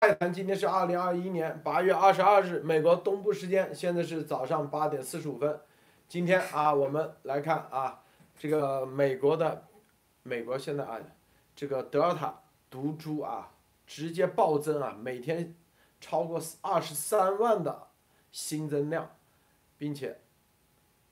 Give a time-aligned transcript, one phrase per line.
[0.00, 5.60] 泰坦今天是二零二一年八月二十二日，美国东部时间，现在是早上八点四十五分。
[6.06, 8.00] 今天啊，我们来看啊，
[8.38, 9.66] 这个美国的
[10.22, 11.00] 美国现在啊，
[11.56, 13.52] 这个德尔塔毒株啊，
[13.88, 15.56] 直接暴增啊，每天
[16.00, 17.88] 超过二十三万的
[18.30, 19.16] 新增量，
[19.76, 20.20] 并且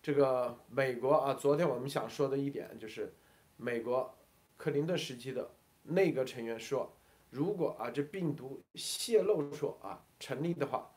[0.00, 3.12] 这个美国啊，昨天我们想说的一点就是，
[3.56, 4.16] 美国
[4.56, 5.50] 克林顿时期的
[5.82, 6.95] 内阁成员说。
[7.30, 10.90] 如果啊这病毒泄露说啊成立的话，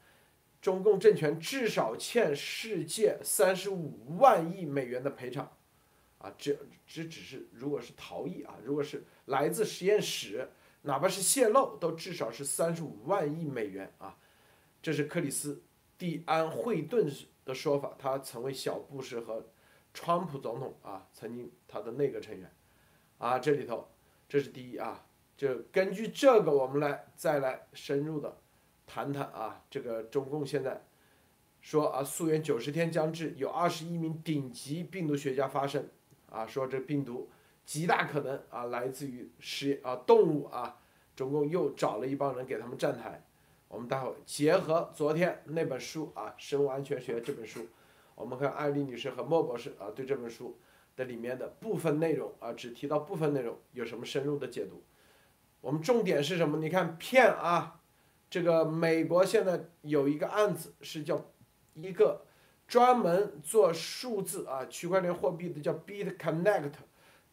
[0.62, 5.52] 中共政权至少欠世界三十五万亿美元的赔偿，
[6.18, 10.50] 啊这这只是如果是逃逸啊，如果是来自实验室，
[10.84, 14.18] 哪怕是泄露，都至少是三十五万亿美元啊，
[14.82, 15.62] 这是克里斯
[15.98, 17.12] 蒂安惠顿
[17.44, 19.46] 的说法，他曾为小布什和
[19.94, 22.54] 川普总统啊曾经他的内阁成员，
[23.18, 23.90] 啊这里头
[24.28, 25.06] 这是第一啊。
[25.40, 28.40] 就根据这个，我们来再来深入的
[28.86, 30.86] 谈谈啊，这个中共现在
[31.62, 35.88] 说啊，溯源九十天将至，有二十一名顶级病毒学家发声
[36.30, 37.30] 啊，说这病毒
[37.66, 40.78] 极大可能啊来自于实验啊动物啊，
[41.16, 43.26] 中共又找了一帮人给他们站台。
[43.70, 47.66] 我们待会结合昨天那本书啊，《生物安全学》这本书，
[48.14, 50.58] 我们看艾丽女士和莫博士啊对这本书
[50.98, 54.84] 的里面的部分内容啊，只提到部分内容，有什么深入的解读？
[55.62, 56.58] 我们重点是什么？
[56.58, 57.82] 你看骗啊，
[58.30, 61.26] 这个美国现在有一个案子是叫
[61.74, 62.26] 一个
[62.68, 66.72] 专门做数字啊区块链货币的叫 BitConnect，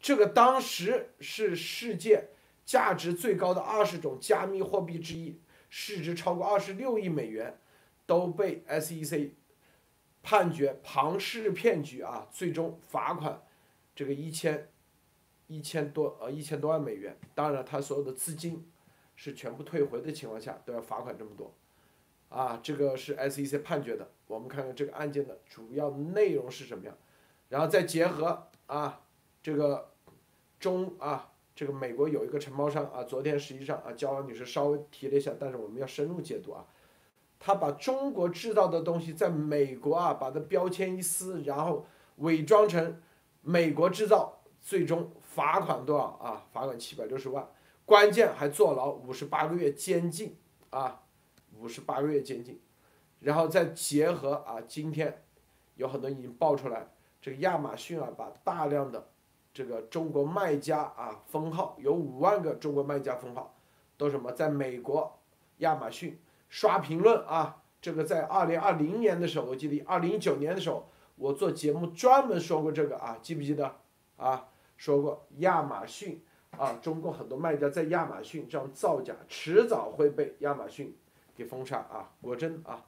[0.01, 2.31] 这个当时是世界
[2.65, 5.41] 价值最高的二十种加密货币之一，
[5.71, 7.59] 市值超过二十六亿美元，
[8.07, 9.31] 都被 SEC
[10.23, 13.43] 判决庞氏骗局啊，最终罚款
[13.95, 14.69] 这个一千。
[15.49, 18.69] 一千多呃一千多万美元，当然他所有的资金
[19.15, 21.55] 是全部退回的情况下都要罚款这么多，
[22.29, 24.09] 啊，这个是 SEC 判决的。
[24.27, 26.97] 我们看看这个案件的主要内容是什么样，
[27.49, 29.03] 然后再结合啊
[29.41, 29.93] 这个
[30.59, 36.67] 中啊这个美国有一个承包商啊，昨天实际上啊焦王女士稍微提了一下，但是我们要深入解读啊，
[37.39, 41.87] 他把中国制造的东西在美国啊把它标签一撕，然后
[42.17, 43.01] 伪装成
[43.43, 45.12] 美国制造，最终。
[45.37, 46.47] 罚款多少啊？
[46.51, 47.47] 罚款七百六十万，
[47.85, 50.35] 关键还坐牢五十八个月监禁
[50.71, 51.03] 啊，
[51.59, 52.59] 五十八个月监禁，
[53.21, 55.23] 然后再结合啊，今天
[55.75, 56.89] 有很多已经爆出来，
[57.21, 59.11] 这个亚马逊啊，把大量的
[59.53, 63.55] 这个中国卖家啊封号，有五万个中国卖家封号，
[63.99, 65.19] 都什么在美国
[65.59, 66.19] 亚马逊
[66.49, 67.63] 刷评论啊？
[67.83, 73.77] 这个在二零二零年的时候，我记得二零一九年的时候，我做节目专门说过这个啊，记不记得
[74.17, 74.49] 啊？
[74.76, 80.97] 说过亚马逊啊，中国很多卖家在亚马逊这样造假，迟早会被亚马逊
[81.34, 82.12] 给封杀啊！
[82.20, 82.84] 果真啊，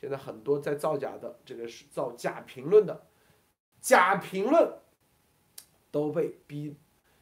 [0.00, 3.06] 现在很多在造假的这个是造假评论的，
[3.80, 4.72] 假评论
[5.90, 6.76] 都被逼，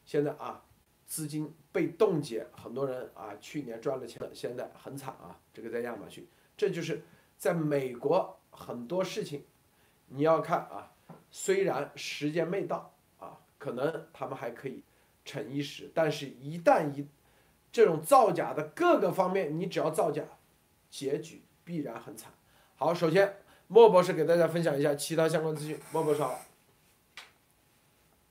[0.05, 0.65] 现在啊
[1.07, 5.39] 资金被冻结，很多人啊去年赚了钱的，现在很惨啊！
[5.53, 6.27] 这个在亚马逊，
[6.57, 7.03] 这就是
[7.37, 9.45] 在美国很多事情，
[10.07, 10.93] 你要看啊，
[11.31, 12.95] 虽然时间没到。
[13.61, 14.83] 可能他们还可以
[15.25, 17.07] 逞一时，但是一旦一
[17.71, 20.23] 这种造假的各个方面，你只要造假，
[20.91, 22.33] 结局必然很惨。
[22.77, 25.79] 好，首先莫博士给大家分享一下其他相关资讯。
[25.93, 26.41] 莫博士好。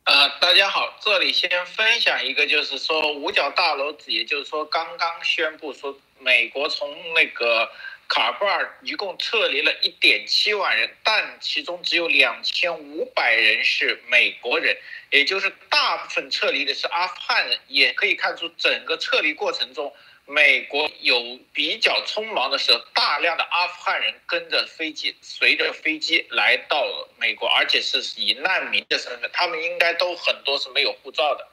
[0.06, 7.70] 呃，大家好，这里先分享一个，就是说五角大楼，也就是说刚刚宣布说美国从那个。
[8.10, 14.76] 卡布尔一共撤离了一点七万人，但其中只有两千五百人是美国人，
[15.12, 17.60] 也就是大部分撤离的是阿富汗人。
[17.68, 19.94] 也可以看出，整个撤离过程中，
[20.26, 26.84] 美国有比较匆忙的时候，大量的阿富汗人跟着飞机，随着飞机来到
[27.18, 31.48] 美国，而且是以难民的身份，他们应该都很多是没有护照的。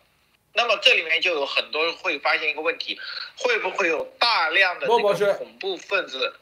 [0.55, 2.99] 那么这里面就有很多会发现一个问题，
[3.37, 6.35] 会不会有大量的这个恐怖分子？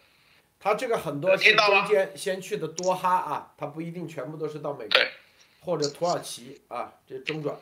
[0.64, 4.98] 他这个很多是中间先去的多哈啊，他不一定全部都是到美国
[5.60, 7.54] 或者土耳其啊，这中转。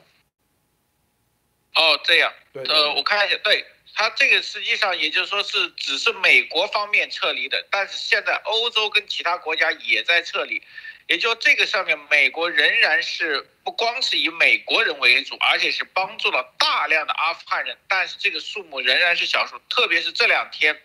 [1.75, 2.32] 哦，这样。
[2.52, 2.62] 对。
[2.62, 10.62] 呃，我看一下，对他这个实际上也就是说是只是美国方面撤离的，但是现在欧洲跟其他国家也在撤离，
[11.08, 20.81] 也就这个上面美国仍然是不光是以美国人为主，而且是帮助了大量的阿富汗人，但是这个数目仍然是小数，特别是这两天，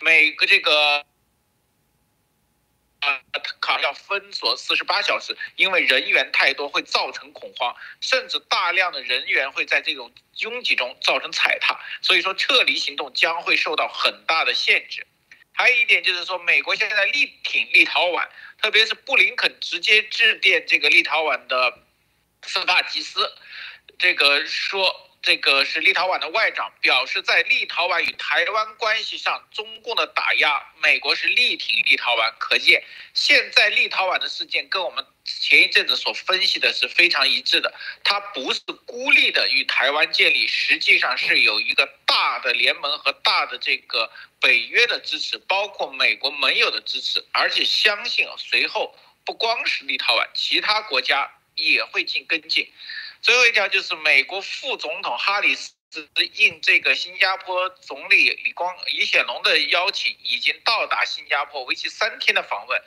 [0.00, 1.06] 每个这个。
[3.04, 3.20] 啊
[3.60, 15.06] 卡要封锁四十八小时，因为人员太多会造成恐慌，甚至大量的人员会在这种拥挤中造成踩踏，所以说撤离行动将会受到很大的限制。
[15.52, 18.28] 还有一点就是说，美国现在力挺立陶宛，
[18.60, 21.78] 特别是布林肯直接致电这个立陶宛的
[22.42, 23.32] 斯帕吉斯，
[23.98, 25.10] 这个说。
[25.24, 32.30] 这个是立陶宛的外长表示，在立陶宛与台湾关系上，中共的打压，美国是力挺立陶宛。
[32.38, 32.84] 可见，
[33.14, 37.72] 现在立陶宛的事件跟我们前一阵子所分析的是非常一致的。
[38.04, 48.94] 它不是孤立的与台湾建立，实际上是有一个大的联盟和大的这个北约的支持，包括美国盟友的支持，而且相信，随后
[49.24, 52.70] 不光是立陶宛，其他国家也会进跟进。
[53.24, 55.72] 最后一条就是美国副总统哈里斯
[56.34, 62.78] 应这个新加坡总理李光李显龙的邀请，已经到达新加坡，为期三天的访问。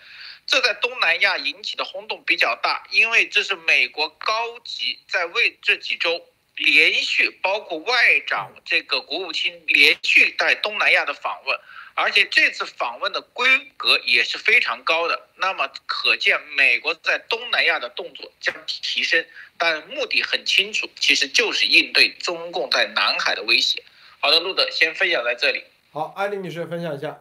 [0.45, 6.23] 这在东南亚引起的轰动比较大，因为这是美国高级在为这几周
[6.55, 11.59] 连续，包括外长这个国务卿连续在东南亚的访问。
[11.99, 19.25] 而且这次访问的规格也是非常高的，那么可见美国在东南亚的动作将提升，
[19.57, 23.83] 但目的很清楚，其实就是应对中共在南海的威胁。
[24.19, 25.63] 好的，路德先分享在这里。
[25.91, 27.19] 好，艾丽女士分享一下。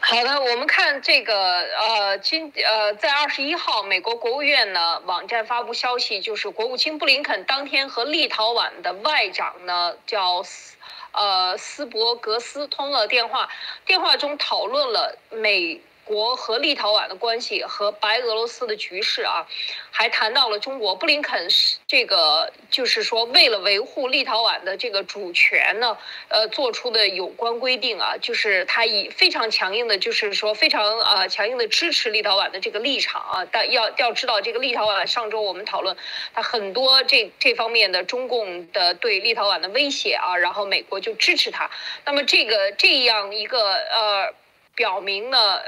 [0.00, 10.42] 好的，我们看这个，呃，今呃，在二十一号，美国国务院呢网站发布消息，就是国务卿布林肯当天和立陶宛的外长呢叫。
[11.18, 13.48] 呃，斯伯格斯通了电话，
[13.84, 15.80] 电话中讨论了美。
[16.08, 19.46] 国和立陶宛的关系和白俄罗斯的局势啊，
[19.90, 20.94] 还谈到了中国。
[20.94, 33.46] 布林肯是这个，就是说为了维护立陶宛的这个主权呢，呃，做出的有关规定啊，就是他以非常强硬的，就是说非常呃强硬的支持立陶宛的这个立场啊。
[33.52, 35.94] 但要要知道，这个立陶宛上周我们讨论，
[36.32, 41.70] 他很多这这方面的中共的对立陶宛的威胁啊，然后美国就支持他。
[42.06, 44.34] 那么这个这样一个呃。
[44.78, 45.60] 表明了，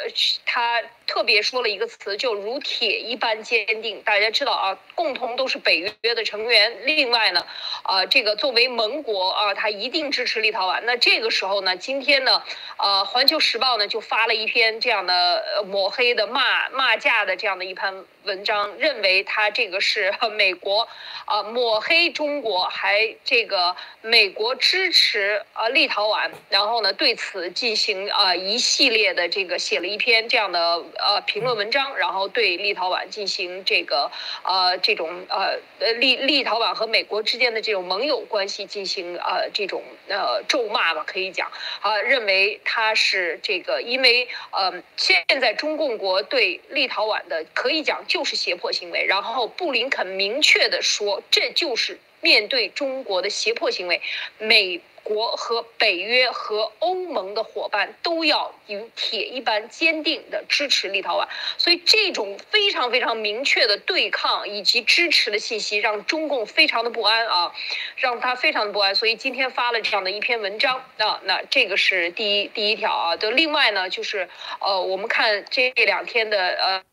[0.47, 0.81] 他
[1.11, 4.01] 特别说了一个词，就如铁一般坚定。
[4.03, 6.87] 大家知道啊，共同都是北约的成员。
[6.87, 7.45] 另外呢，
[7.83, 10.81] 啊，这个作为盟国啊，他一定支持立陶宛。
[10.83, 12.41] 那这个时候呢，今天呢，
[12.77, 20.87] 呃，环球时报呢就发了一篇这样的抹黑的骂骂架的这样的一篇文章，认为他这个是 美国
[21.25, 28.91] 啊抹黑中国，还这个美国支持啊立陶宛，然后呢对此进行啊一系。
[28.91, 34.11] 列的这个写了一篇这样的呃评论文章，然后对立陶宛进行这个
[34.45, 41.51] 呃这种呃呃立立陶宛和美国之间的这种盟友关系进行呃这种呃咒骂吧，可以讲
[41.81, 54.01] 啊，认为他是这个因为呃现在中共国对立陶宛的可以讲就是胁迫行为，然后布林肯明确的说这就是面对中国的胁迫行为，
[54.39, 54.81] 美。
[55.13, 61.27] 国和北约和欧盟的伙伴都要与铁一般坚定的支持立陶宛，
[61.59, 67.53] 所以这种非常非常明确的对抗以及支持的信息，让中共非常的不安啊，
[67.97, 68.95] 让他非常的不安。
[68.95, 73.17] 所以今天发了这样的一篇文章啊，那这个是第一第一条啊。
[73.17, 74.29] 就另外呢，就是
[74.61, 76.90] 呃，我们看这两天的呃。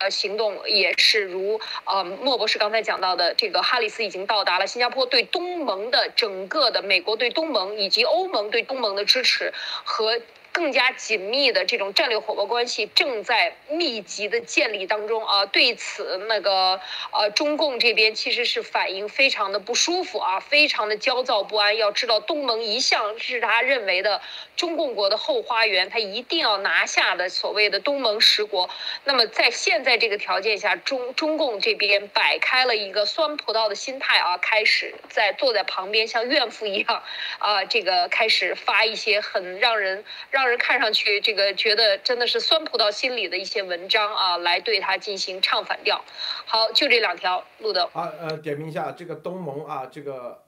[0.00, 9.52] 呃，行动也是如呃莫博士刚才讲到的，这个哈里斯已经到达了新加坡，对东盟的整个的美国对东盟以及欧盟对东盟的支持
[9.84, 10.20] 和。
[10.60, 15.46] 更加紧密的这种战略伙伴关系正在密集的建立当中啊！
[15.46, 16.78] 对此，那个
[17.12, 21.78] 呃，中共这边其实是反应非常的不舒服啊，非常的焦躁不安。
[21.78, 24.20] 要知道，东盟一向是他认为的
[24.54, 28.68] 中共国的后花园，他一定要拿下的所谓的东盟十国。
[29.04, 37.02] 那么在现在这个条件下，中中共这边摆开了一个酸葡萄的心态啊，开始在坐在旁边像怨妇一样
[37.38, 40.49] 啊，这个开始发一些很让人让。
[40.50, 46.04] 人看上去这个觉得真的是酸葡萄心理的一些文章啊，来对他进行唱反调。
[46.44, 47.84] 好，就这两条，路德。
[47.92, 50.44] 啊呃，点评一下这个东盟啊，这个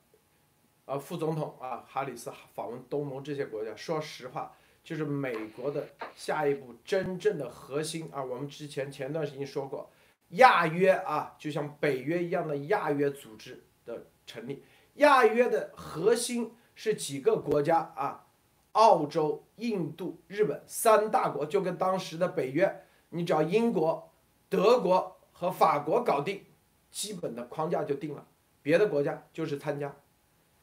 [0.84, 8.22] 呃副总统啊，哈里斯访问东盟这些国家，说实话，就是美国的下一步真正的核心啊。
[8.22, 9.90] 我们之前前段时间说过，
[10.30, 18.26] 亚约啊，就像北约一样的亚约组织的成立，亚约的核心是几个国家啊。
[18.72, 24.10] 澳洲、印度、日本三大国就跟当时的北约，你只要英国、
[24.48, 26.44] 德国和法国搞定，
[26.90, 28.26] 基本的框架就定了，
[28.62, 29.94] 别的国家就是参加。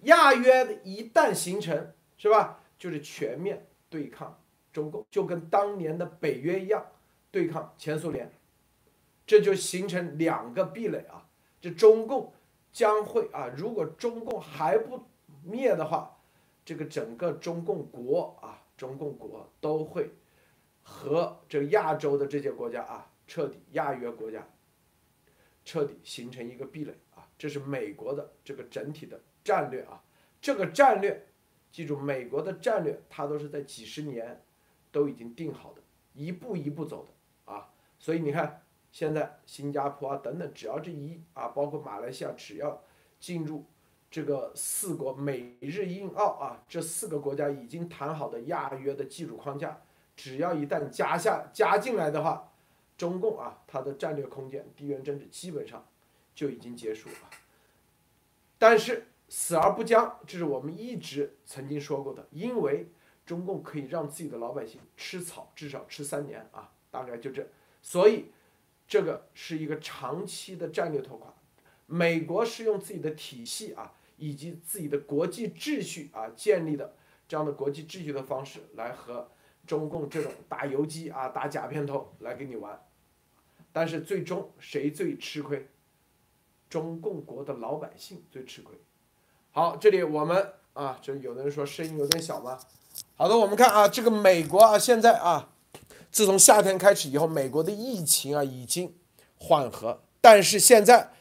[0.04, 2.60] 亚约一旦形成，是吧？
[2.78, 4.40] 就是全面对抗
[4.72, 6.86] 中共，就跟当年的北约一样
[7.30, 8.32] 对抗前苏联，
[9.28, 11.28] 这就形成两个壁垒啊。
[11.60, 12.34] 这中共
[12.72, 15.04] 将会啊，如果中共还不
[15.44, 16.19] 灭的话，
[16.64, 20.12] 这个整个中共国啊，中共国都会
[20.82, 24.48] 和这亚洲的这些国家啊，彻底亚约国家
[25.64, 27.28] 彻底形成一个壁垒啊。
[27.38, 30.04] 这是美国的这个整体的战略啊，
[30.42, 31.26] 这个战略。
[31.72, 34.44] 记住，美国的战略，它都是在几十年
[34.92, 35.82] 都已经定好的，
[36.14, 37.72] 一步一步走的啊。
[38.00, 42.84] 所以你看，现在新加坡啊等等，只要这一啊，包括马来西亚，只要
[43.20, 43.64] 进入
[44.10, 49.82] 这个四国美日印澳啊这四个国家已经谈好的亚约的基础框架，
[50.16, 52.52] 只要一旦加下加进来的话，
[52.98, 55.86] 中共啊它的战略空间、地缘政治基本上
[56.34, 57.16] 就已经结束了。
[58.58, 59.06] 但是。
[59.32, 62.28] 死而不僵，这是我们一直曾经说过的。
[62.32, 62.90] 因为
[63.28, 67.48] 中共可以让自己的老百姓吃草，至少吃三年啊，大概就这。
[67.84, 68.32] 所以，
[68.88, 71.32] 这个是一个长期的战略拖垮。
[71.86, 76.94] 美国是用自己的体系啊，以及自己的国际秩序啊建立的
[77.28, 79.28] 这样的国际秩序的方式来和
[79.66, 82.80] 中共这种打游击啊、打假片头来跟你玩。
[83.72, 85.68] 但是最终谁最吃亏？
[86.70, 88.76] 中共国的老百姓最吃亏。
[89.52, 92.60] 好，这里我们啊，这有的人说声音有点小吗？
[93.16, 95.54] 好的，我们看啊，这个美国啊，现在啊，
[96.12, 98.96] 自从夏天开始以后，美国的疫情啊已经
[99.38, 101.12] 缓和，但是现在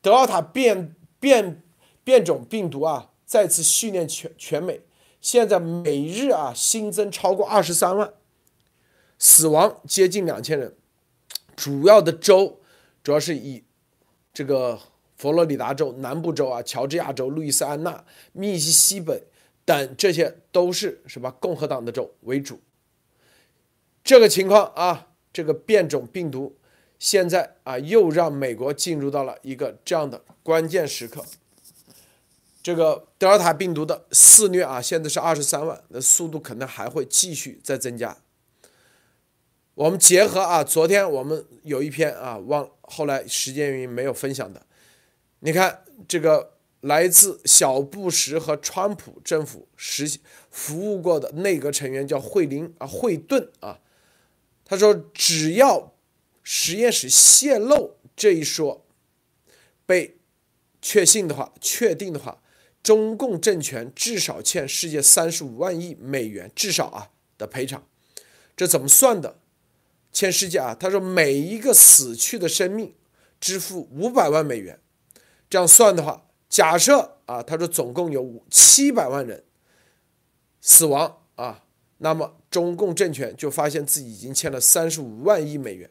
[0.00, 1.62] 德尔塔变变
[2.04, 4.82] 变种病毒啊再次训练全全美，
[5.20, 8.14] 现在每日啊新增超过二十三万，
[9.18, 10.76] 死亡接近两千人，
[11.56, 12.60] 主要的州
[13.02, 13.64] 主要是以
[14.32, 14.78] 这个。
[15.16, 19.12] 佛罗里达州南部州啊，乔治亚州、路易斯安那、密西西比
[19.64, 22.60] 等，这些都是什么共和党的州为主。
[24.02, 26.56] 这个情况啊，这个变种病毒
[26.98, 31.24] 现在啊，又让美国进入到了一个这样的关键时刻。
[32.64, 38.16] 这个德尔塔病毒的肆虐啊，现在是二十三万，那速度可能还会继续再增加。
[39.74, 44.64] 我们结合啊，昨天我们有一篇啊，忘后来时间原因没有分享的。
[45.40, 50.18] 你看这个来自小布什和川普政府实
[50.50, 53.78] 服务过的内阁成员叫惠林啊惠顿啊，
[54.64, 55.92] 他说只要
[56.42, 58.86] 实验室泄露这一说
[59.84, 60.16] 被
[60.80, 62.40] 确信的话，确定的话，
[62.84, 67.84] 中共政权至少欠世界三十五万亿美元至少啊的赔偿，
[68.54, 69.40] 这怎么算的？
[70.12, 72.94] 欠世界啊，他说每一个死去的生命
[73.40, 74.78] 支付五百万美元。
[75.50, 79.42] 这样算的话，假设啊，他说总共有五七百万人
[80.60, 81.64] 死亡啊，
[81.98, 85.90] 那么中共政权就发现自己已经欠了三十五万亿美元。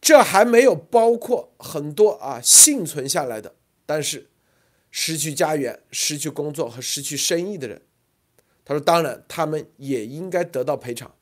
[0.00, 3.54] 这还没有包括很多啊幸存下来的，
[3.86, 4.28] 但是
[4.96, 7.82] 失去家园、失去工作和失去生意的人。
[8.64, 11.12] 他说，当然他们也应该得到赔偿。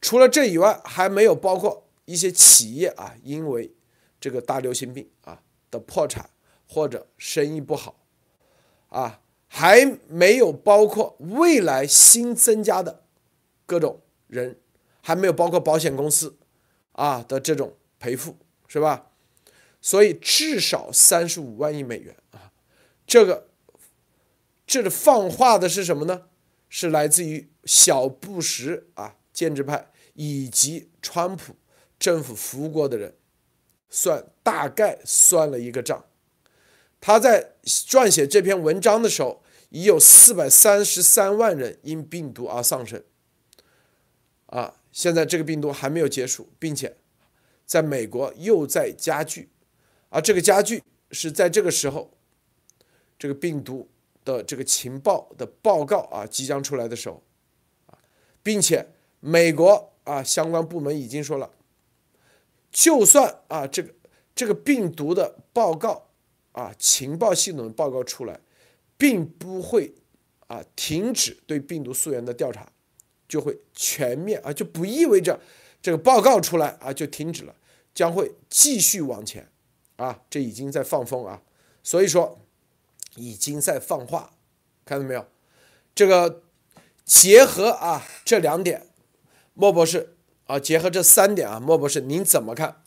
[0.00, 3.74] 除了这以外，还没有包括一些企业啊，因为
[4.18, 5.42] 这个大流行病啊。
[5.70, 6.30] 的破产
[6.66, 8.00] 或者生意不好，
[8.88, 13.04] 啊，还没有包括未来新增加的
[13.66, 14.58] 各种人，
[15.00, 16.36] 还没有包括保险公司
[16.90, 19.12] 啊的这种赔付，是吧？
[19.80, 22.16] 所以至少三十五万亿美元，
[23.10, 23.48] 这个
[24.64, 26.28] 这个放话的是什么呢？
[26.68, 31.56] 是来自于小布什啊建制派以及川普
[31.98, 33.16] 政府服务过的人。
[33.88, 36.04] 算大概算了一个账，
[37.00, 43.02] 他在撰写这篇文章的时候，已有四百三十三万人因病毒而丧生。
[44.46, 46.96] 啊，现在这个病毒还没有结束，并且
[47.66, 49.50] 在美国又在加剧，
[50.10, 52.16] 而这个加剧是在这个时候，
[53.20, 53.86] 这个病毒
[54.24, 57.22] 的这个情报的报告啊即将出来的时候，
[57.86, 57.98] 啊，
[58.42, 58.88] 并且
[59.20, 61.50] 美国啊相关部门已经说了。
[62.72, 63.92] 就算啊，这个
[64.34, 66.08] 这个病毒的报告
[66.52, 68.40] 啊，情报系统的报告出来，
[68.96, 69.92] 并不会
[70.46, 72.72] 啊停止对病毒溯源的调查，
[73.28, 75.38] 就会全面啊，就不意味着
[75.82, 77.54] 这个报告出来啊就停止了，
[77.92, 79.46] 将会继续往前
[79.96, 81.42] 啊，这已经在放风啊，
[81.82, 82.39] 所以说
[83.20, 84.32] 已经在放话，
[84.84, 85.28] 看到没有？
[85.94, 86.42] 这个
[87.04, 88.86] 结合啊这两点，
[89.54, 90.16] 莫博士。
[90.46, 92.82] 啊，结合这三点啊，莫博士，您怎么看？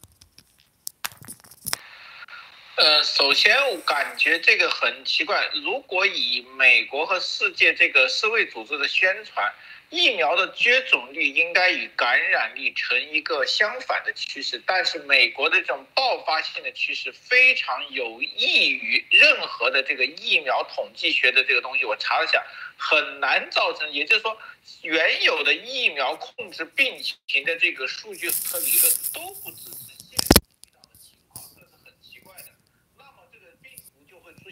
[2.75, 5.47] 呃，首先我感觉这个很奇怪。
[5.63, 9.49] 如果以美国和世界这个世卫组织的宣传，
[9.93, 21.85] 疫苗的接种率应该与感染力成一个相反的趋势，但是美国的这种爆发性的趋势非常有益于任何的这个疫苗统计学的这个东西。
[21.85, 22.43] 我查了下，
[22.75, 24.35] 很难造成，也就是说，
[24.81, 29.93] 原有的疫苗控制病情的这个数据和理论都不支持。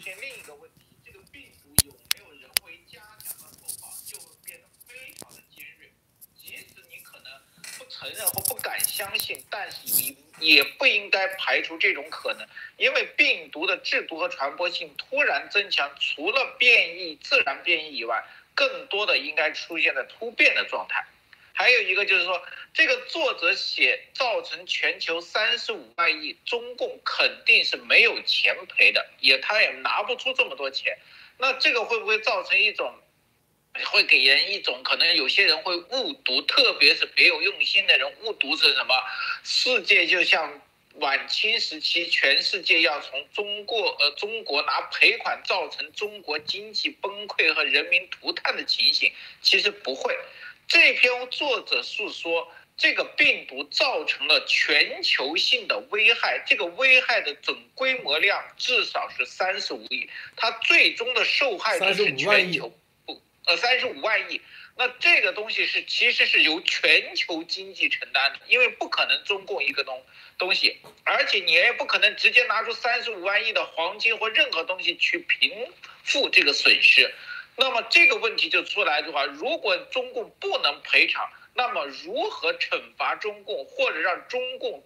[0.02, 5.92] 现另一个问题，这个病毒有没有人为加强的投放，就会变得非常的尖锐。
[6.34, 7.30] 即使你可能
[7.78, 12.44] 不承认或不敢相信，但是你也不应该排除这种可能，
[12.76, 18.24] 因为病毒的制毒和传播性突然增强，除了变异、自然变异以外，
[18.56, 21.06] 更多的应该出现在突变的状态。
[21.52, 22.42] 还有一个就是说，
[22.74, 30.98] 这个作者写造成全球三十五万亿，中共肯定是没有钱赔的，也他也拿不出这么多钱。
[31.38, 32.92] 那这个会不会造成一种，
[33.86, 38.94] 会给人一种可能有些人会误读，特别是别有用心的人误读成什么？
[39.42, 40.60] 世界就像
[40.96, 49.10] 晚清时期，全世界要从中国呃中国拿赔款，造成中国经济崩溃和人民涂炭的情形，
[49.40, 50.14] 其实不会。
[50.68, 62.78] 这篇作者是说，这个病毒造成了全球性的危害，这个危害的总规模量至少是三十五亿，它最终的受害者是全球，不，
[63.46, 64.40] 呃，三十五万亿。
[64.74, 70.02] 那这个东西是其实是由全球经济承担的，因为不可能中共一个东
[70.38, 75.70] 东西，而且你也不可能直接拿出三十五万亿的黄金或任何东西去平
[76.04, 77.14] 复这个损失。
[77.56, 84.82] 那么这个问题就出来的话，如果中共不能赔偿，那么如何惩罚中共或者让中共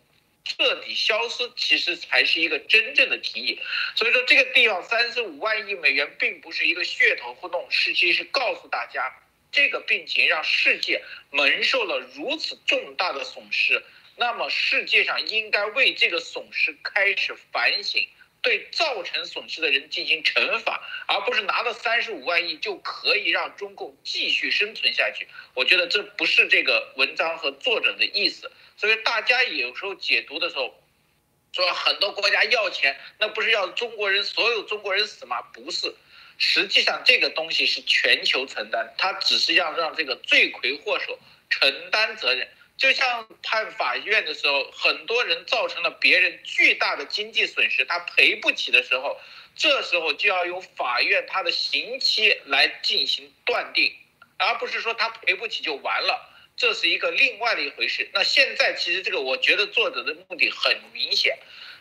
[0.47, 3.61] 彻底消失，其实才是一个真正的提议。
[3.97, 9.13] 所以说这个地方三十五万亿美元并不是一个噱头互动，实际是告诉大家，
[9.51, 13.83] 这个病情让世界蒙受了如此重大的损失，
[14.17, 18.07] 那么世界上应该为这个损失开始反省。
[18.47, 25.27] 对造成损失的人进行惩罚，而不是拿了三十五万亿就可以让中共继续生存下去。
[25.55, 28.49] 我觉得这不是这个文章和作者的意思。
[28.77, 30.73] 所以大家有时候解读的时候，
[31.53, 35.43] 说很多国家要钱，那不是要中国人所有中国人死吗？
[35.53, 35.93] 不是，
[36.39, 41.19] 实际上这个东西是全球承担，它只是要让这个罪魁祸首
[41.51, 42.49] 承担责任。
[42.77, 49.19] 就像判法院的时候，很多人造成了别人巨大的经济损失，他赔不起的时候，
[49.57, 53.95] 这时候就要由法院他的刑期来进行断定，
[54.37, 58.09] 而不是说他赔不起就完了，这是一个另外的一回事。
[58.13, 61.39] 那现在其实这个，我觉得作者的目的很明显。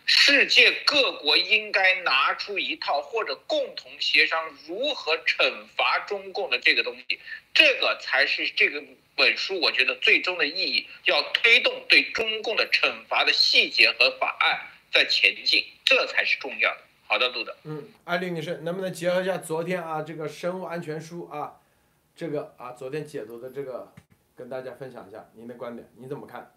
[0.08, 7.20] 世界各国应该拿出一套或者共同协商如何惩罚中共的这个东西，
[7.56, 8.84] 这个才是这个
[9.16, 16.82] 本书我觉得最终的意义，要推动对中共的惩罚的细节和法案在前进，这才是重要的。
[17.08, 17.56] 好的，杜德。
[17.64, 21.60] 嗯，艾丽女士，能不能结合一下昨天啊这个生物安全书啊，
[22.16, 23.94] 这个啊昨天解读的这个，
[24.36, 26.55] 跟大家分享一下您的观点，你怎么看？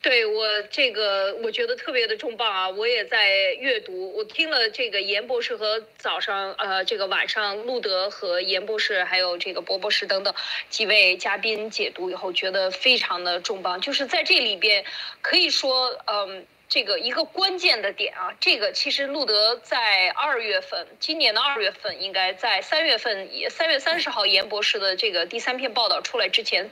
[0.00, 2.70] 对我这个，我觉得特别的重磅啊！
[2.70, 10.32] 我也在阅读，我听了这个严博士和早上呃这个晚上路德和严博士还有这个博博士等等
[10.70, 13.80] 几位嘉宾解读以后，觉得非常的重磅。
[13.80, 14.84] 就是在这里边，
[15.20, 26.70] 可以说嗯这个一个关键的点啊，这个其实路德在二月份，今年的二月份，应该在三月份，三月三十号严博士的这个第三篇报道出来之前，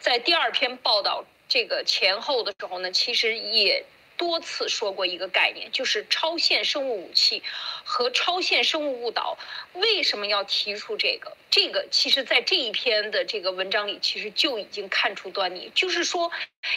[0.00, 1.24] 在第二篇报道。
[1.50, 3.84] 这个前后的时候呢，其实也
[4.16, 7.42] 多次说过一个概念，就是超限生物武器
[7.84, 9.36] 和超限生物误导。
[9.74, 11.36] 为什么要提出这个？
[11.50, 16.30] 这个其实在这一篇的这个文章里，其实就已经看出端倪，就是说，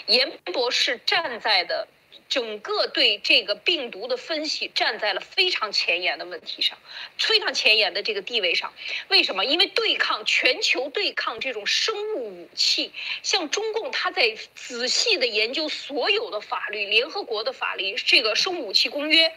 [0.08, 1.88] 严博士站在的。
[2.34, 6.76] 整个对这个病毒的分析站在了非常前沿的问题上，
[7.16, 8.74] 非常前沿的这个地位上。
[9.10, 9.46] 为什么？
[9.46, 12.92] 因为对抗全球对抗这种生物武器，
[13.22, 19.32] 像中共他在仔细的研究所有的法律，联合国的法律，这个生物武器公约，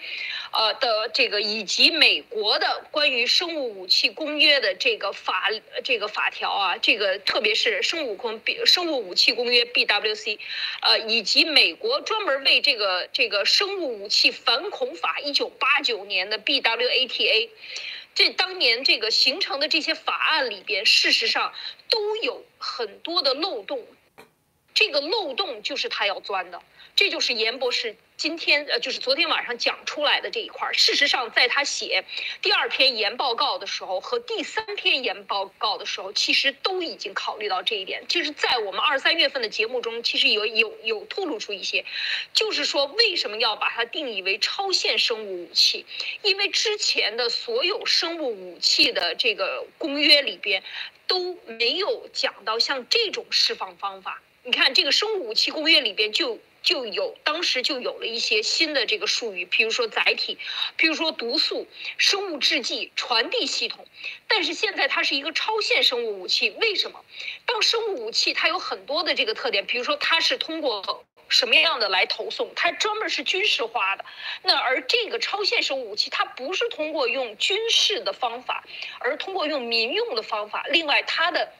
[0.56, 5.50] 呃的这个以及美国的关于生物武器公约的这个法
[5.84, 10.38] 这个法条啊，这个特别是生物空生物武器公约 BWC，
[10.80, 12.86] 呃以及美国专门为这个。
[13.12, 17.48] 这个生物武器反恐法，一九八九年的 BWATA，
[18.14, 21.52] 这当年这个形成的这些法案里边，事实上
[21.88, 23.84] 都有很多的漏洞。
[24.74, 26.60] 这个漏洞就是他要钻的，
[26.96, 27.94] 这就是严博士。
[28.16, 30.72] 今天呃，就是昨天晚上讲出来的这一块。
[30.72, 32.02] 事实上，在他写
[32.40, 38.02] 第二篇研报告的时候和第三篇研报告的时候，其实都已经考虑到这一点。
[38.08, 41.84] 就是在我们二三月份的节目中，其实有有有透露出一些，
[42.32, 45.84] 就是说为什么要把它定义为超限生物武器？
[46.22, 50.62] 因为之前的所有生物武器的这个公约里边
[51.06, 54.22] 都没有讲到像这种释放方法。
[54.44, 56.38] 你看，这个生物武器公约里边就。
[56.66, 60.36] 就有当时就有了一些新的这个术语，比如说载体，
[60.76, 63.86] 比如说毒素、生物制剂、传递系统。
[64.26, 67.04] 但是现在它是一个超限生物武器，为什么？
[67.46, 74.04] 当生物武器它有很多的这个特点，比如说它是通过什么样的来投送，它专门是军事化的。
[74.42, 78.64] 那而这个超限生物武器，它不是通过用军事的方法，
[78.98, 80.64] 而通过用民用的方法。
[80.70, 81.52] 另外，它的。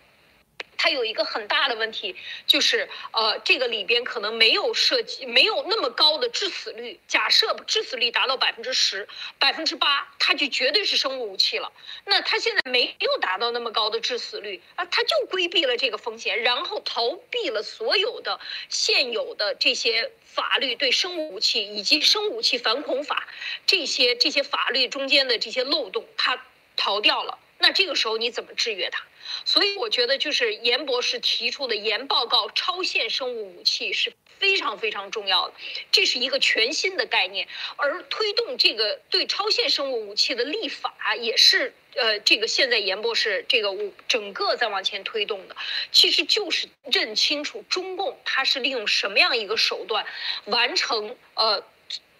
[0.78, 2.14] 它有一个很大的问题，
[2.46, 6.98] 就是呃，这个里边可能没有涉及，没有那么高的致死率。
[7.08, 9.08] 假设致死率达到百分之十、
[9.38, 11.72] 百分之八，它就绝对是生物武器了。
[12.04, 23.26] 那它现在没有达到那么高的致死率啊，它就规避了这个风险，然后逃避了所有的现有的这些法律对生物武器以及生物武器反恐法
[23.66, 26.44] 这些这些法律中间的这些漏洞，它
[26.76, 27.38] 逃掉了。
[27.58, 29.02] 那这个时候你怎么制约它？
[29.44, 35.54] 所以我觉得，就是严博士提出的严报告，超限生物武器是非常非常重要的，
[35.90, 37.48] 这是一个全新的概念。
[37.76, 43.74] 而推动这个对超限生物武器的立法，也是呃，这个现在严博士这个
[44.08, 45.56] 整个在往前推动的，
[45.90, 50.06] 其实就是认清楚中共它是利用什么样一个手段
[50.44, 51.64] 完成呃。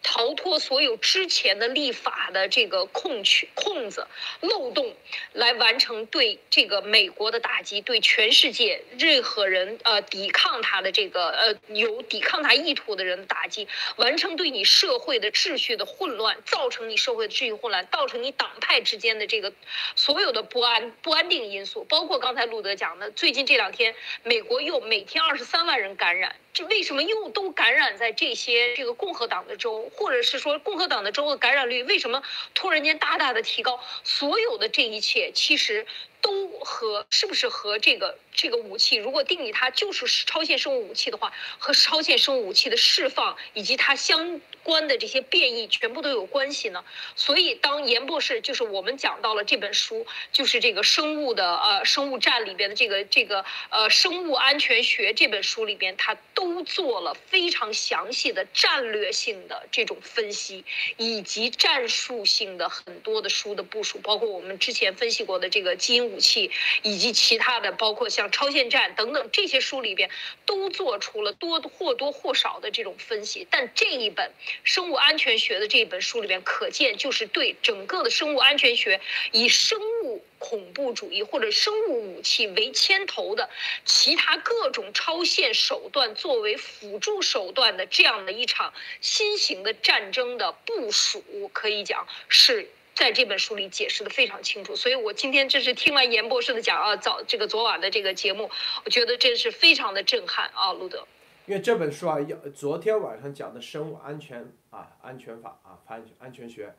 [0.06, 4.06] 逃脱所有之前的立法的这个空缺、空子、
[4.40, 4.94] 漏洞，
[5.32, 13.66] 来完成对这个美国的打击，对全世界任何人呃抵抗他的这个呃有抵抗他意图的人的打击，
[13.96, 19.52] 完成对你社会的秩序的混乱，造成你社会的秩序混乱，造成你党派之间的这个
[19.96, 23.92] 所有的不安、不安定因素，包括刚才路德讲的，最近这两天
[24.22, 26.36] 美国又每天二十三万人感染。
[26.52, 32.22] 这为什么又都感染在这些这个共和党的州，或者是说共和党的州的感染率为什么
[32.54, 33.80] 突然间大大的提高？
[34.04, 35.87] 所有的这一切其实。
[36.26, 46.84] 都和是不是和这个这个武器，如果定义它就是超限生物武器的话，和超限生物武器的释放以及它相关的这些变异，全部都有关系呢？
[47.14, 60.64] 所以，当严博士就是我们讲到了这本书，就是这个生物的呃生物战里边的这个这个呃生物安全学这本书里边，他都做了非常详细的战略性的这种分析，
[60.96, 66.15] 以及战术性的很多的书的部署，包括我们之前分析过的这个基因。
[66.16, 66.50] 武器
[66.83, 70.09] 以及其他的，包括像超限战等等这些书里边，
[70.46, 73.46] 都做出了多或多或少的这种分析。
[73.50, 74.33] 但这一本
[74.64, 78.98] 生物安全学的这一本书里边，可见就是对整个的生物安全学，
[79.33, 83.50] 以生物恐怖主义或者生物武器为牵头的
[83.85, 92.70] 其他各种超限手段作为辅助手段的这样的一场新型的战争的部署，可以讲是。
[92.96, 98.50] 在这本书里解释的非常清楚，所以我今天这是听完严博士的讲啊，早这个昨晚的这个节目，
[98.87, 101.06] 我觉得真是非常的震撼啊，路德。
[101.44, 106.74] 因为这本书啊，要昨天晚上讲的生物安全啊，安全法啊，安安全学，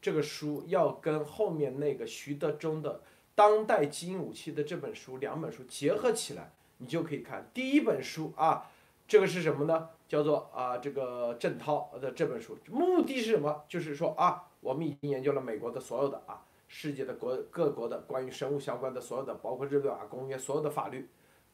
[0.00, 2.90] 这个书要跟后面那个徐德忠的
[3.34, 8.70] 《当代基因武器》的这本书两本书结合起来，你就可以看第一本书啊，
[9.08, 9.88] 这个是什么呢？
[10.08, 13.64] 叫做啊这个郑涛的这本书，目的是什么？
[13.68, 14.44] 就是说啊。
[14.66, 21.08] 我们已经研究了美国的所有的啊，世界的国各国的关于生物相关的所有的，包括日内瓦公约所有的法律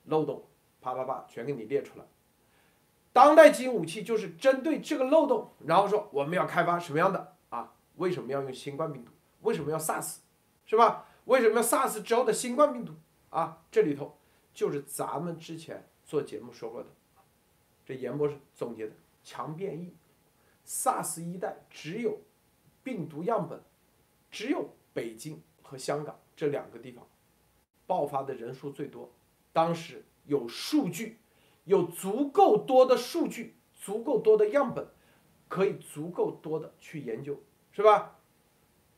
[0.04, 0.42] 漏洞，
[0.80, 2.06] 啪啪啪全给你列出来。
[3.12, 7.74] 当代基因武器就是针对这个漏洞，然后说我们要开发什么样的啊？
[7.96, 9.12] 为什么要用新冠病毒？
[9.42, 10.20] 为什么要 SARS？
[10.64, 11.04] 是吧？
[11.26, 12.94] 为什么要 SARS 之后的新冠病毒
[13.28, 13.58] 啊？
[13.70, 14.16] 这里头
[14.54, 16.88] 就是咱们之前做节目说过的，
[17.84, 19.94] 这严博士总结的强变异
[20.66, 22.16] ，SARS 一代只有。
[22.82, 23.62] 病毒样本
[24.30, 27.06] 只有北京和香港这两个地方
[27.86, 29.12] 爆发的人数最多，
[29.52, 31.18] 当时有数据，
[31.64, 34.88] 有足够多的数据，足够多的样本，
[35.48, 37.38] 可以足够多的去研究，
[37.70, 38.18] 是吧？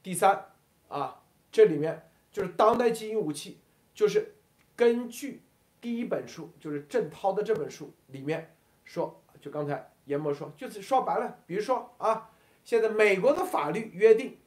[0.03, 0.53] 第三
[0.89, 3.59] 啊，这里面就是当代基因武器，
[3.95, 4.37] 就是
[4.77, 5.43] 根据
[5.81, 12.31] 第一本书，就是郑涛的这本书里面说，就刚才严博说，就是说白了，比如说啊。
[12.65, 14.39] 现在美国的法律约定，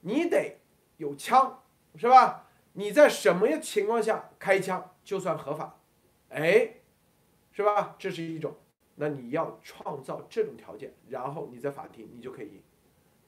[0.00, 0.58] 你得
[0.96, 1.62] 有枪，
[1.94, 2.46] 是吧？
[2.72, 5.78] 你在什么情况下开枪就算合法？
[6.30, 6.76] 哎，
[7.52, 7.94] 是吧？
[7.98, 8.56] 这是一种。
[8.96, 12.62] 那你要创造这种条件，然后你在法庭你就可以赢。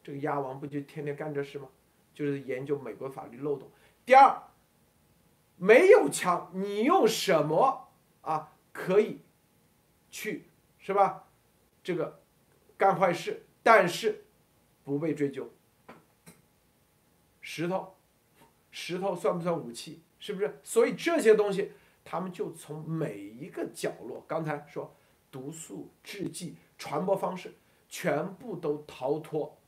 [0.03, 1.69] 这个鸭王不就天天干这事吗？
[2.13, 3.71] 就是研究美国法律漏洞。
[4.05, 4.43] 第二，
[5.57, 7.89] 没有枪，你用什么
[8.23, 9.21] 啊可以
[10.11, 10.47] 去
[10.79, 11.29] 是吧？
[11.83, 12.21] 这个
[12.77, 14.25] 干坏事，但是
[14.85, 15.51] 不被追究。
[17.41, 17.97] 石头，
[18.71, 20.03] 石头算不算武器？
[20.19, 20.61] 是不是？
[20.63, 21.73] 所以这些东西，
[22.05, 24.95] 他们就从每一个角落，刚才说
[25.31, 27.55] 毒素、制剂、传播方式，
[27.89, 29.59] 全部都逃脱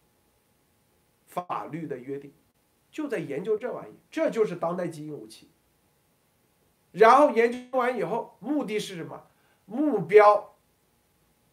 [1.27, 2.33] 法律的约定，
[2.91, 5.49] 就在研究这玩意，这就是当代基因武器。
[6.93, 9.27] 然后研究完以后，目的是什么？
[9.65, 10.55] 目标，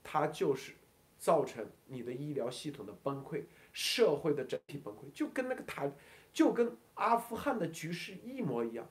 [0.04, 0.74] 它就是
[1.18, 5.92] 造成你的医疗系统的崩溃，社会的整体崩溃，就跟那个塔。
[6.32, 8.88] 就跟阿富汗的局势一模一样。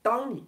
[0.00, 0.46] 当你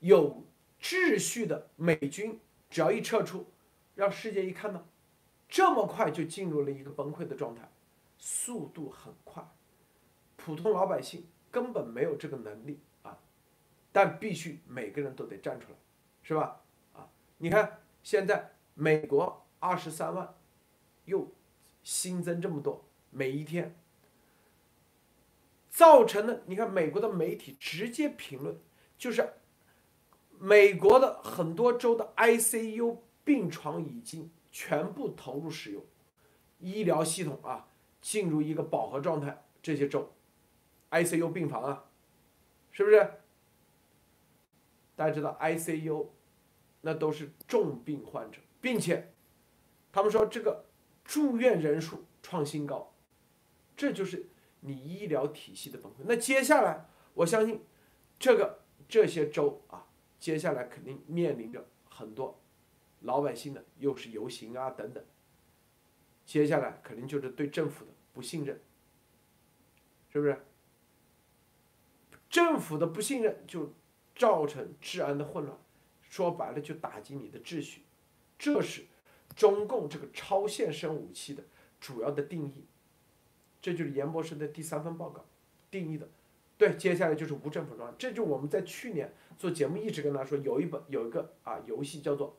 [0.00, 0.44] 有
[0.78, 3.46] 秩序的美军只要一撤出，
[3.94, 4.86] 让世界一看到，
[5.48, 7.66] 这么快就进入了一个崩溃的状态，
[8.18, 9.42] 速度很快，
[10.36, 13.18] 普通老百姓根本没有这个能力啊，
[13.92, 15.78] 但必须每个人都得站出来，
[16.22, 16.60] 是吧？
[16.92, 20.34] 啊，你看现在美国二十三万，
[21.04, 21.32] 又
[21.82, 23.76] 新增这么多，每一天。
[25.70, 28.60] 造成的，你看美国的媒体直接评论，
[28.96, 29.34] 就是
[30.38, 35.84] 美国的很多州的 ICU 病床已经全部投入使用，
[36.60, 37.68] 医疗系统啊
[38.00, 39.44] 进入一个饱和状态。
[39.60, 40.12] 这些州
[40.90, 41.86] ICU 病房啊，
[42.70, 42.96] 是不是？
[44.94, 46.06] 大家知道 ICU
[46.82, 49.12] 那都是重病患者，并且
[49.90, 50.66] 他们说这个
[51.04, 52.94] 住院人数创新高，
[53.76, 54.28] 这就是。
[54.66, 57.62] 你医疗体系的崩溃，那接下来我相信，
[58.18, 59.86] 这个这些州啊，
[60.18, 62.40] 接下来肯定面临着很多
[63.00, 65.04] 老百姓的又是游行啊等等，
[66.24, 68.58] 接下来肯定就是对政府的不信任，
[70.10, 70.42] 是不是？
[72.30, 73.74] 政府的不信任就
[74.16, 75.58] 造成治安的混乱，
[76.00, 77.82] 说白了就打击你的秩序，
[78.38, 78.86] 这是
[79.34, 81.42] 中共这个超限生武器的
[81.80, 82.64] 主要的定义。
[83.60, 85.24] 这就是严博士的第三份报告
[85.70, 86.06] 定义的，
[86.58, 87.96] 对，接下来就是无政府状态。
[87.98, 92.28] 这就我们在去年做节目一直跟他说，有一本有一个啊游戏叫做《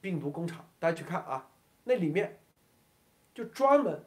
[0.00, 1.50] 病毒工厂》，大家去看啊，
[1.84, 2.38] 那里面
[3.34, 4.04] 就专门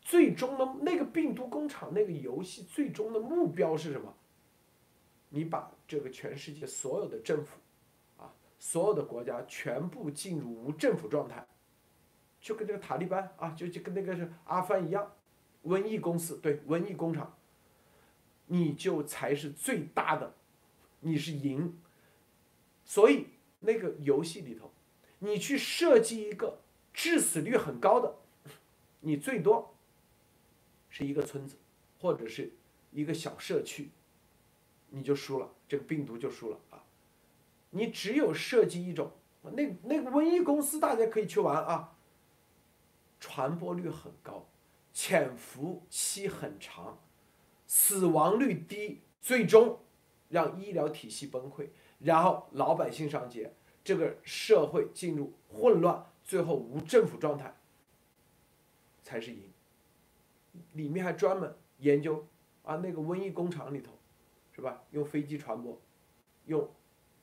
[0.00, 4.14] 最终的那个病毒工厂那个游戏最终的目标是什么？
[5.28, 7.58] 你把这个全世界所有的政府
[8.16, 11.46] 啊，所有的国家全部进入无政府状态，
[12.40, 15.12] 就跟这个塔利班啊，就就跟那个是阿富汗一样。
[15.64, 17.36] 瘟疫公司对瘟疫工厂，
[18.46, 20.34] 你就才是最大的，
[21.00, 21.78] 你是赢。
[22.84, 23.26] 所以
[23.60, 24.70] 那个游戏里头，
[25.18, 26.60] 你去设计一个
[26.94, 28.14] 致死率很高的，
[29.00, 29.74] 你最多
[30.88, 31.56] 是一个村子
[32.00, 32.52] 或者是
[32.92, 33.90] 一个小社区，
[34.90, 36.82] 你就输了，这个病毒就输了啊。
[37.70, 41.97] 你只有设计一种，那那个瘟疫公司大家可以去玩啊，
[43.18, 44.46] 传播率很高。
[44.92, 46.98] 潜伏期很长，
[47.68, 49.78] 死亡率低，最终
[50.28, 51.68] 让医疗体系崩溃，
[52.00, 53.54] 然后老百姓上街，
[53.84, 57.54] 这个社会进入混乱，最后无政府状态
[59.04, 59.52] 才是赢。
[60.72, 62.26] 里面还专门研究
[62.64, 63.92] 啊，那个瘟疫工厂里头，
[64.50, 64.82] 是吧？
[64.90, 65.80] 用飞机传播，
[66.46, 66.68] 用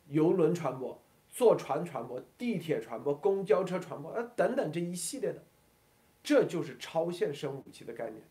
[0.08, 0.97] 游轮传播，
[1.29, 5.43] 坐船传播，地铁传播，公交车传播，啊等等这一系列的。
[6.26, 8.24] 这就是超限生武器的概念。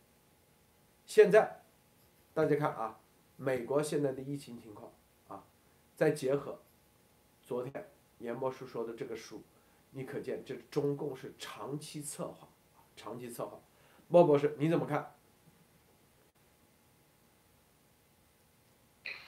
[1.06, 1.62] 现在，
[2.34, 2.98] 大家看啊，
[3.36, 4.92] 美国现在的疫情情况
[5.28, 5.44] 啊，
[5.94, 6.58] 再结合
[7.40, 9.40] 昨天严博士说的这个书，
[9.92, 12.48] 你可见这中共是长期策划，
[12.96, 13.60] 长期策划。
[14.08, 15.13] 莫博士，你怎么看？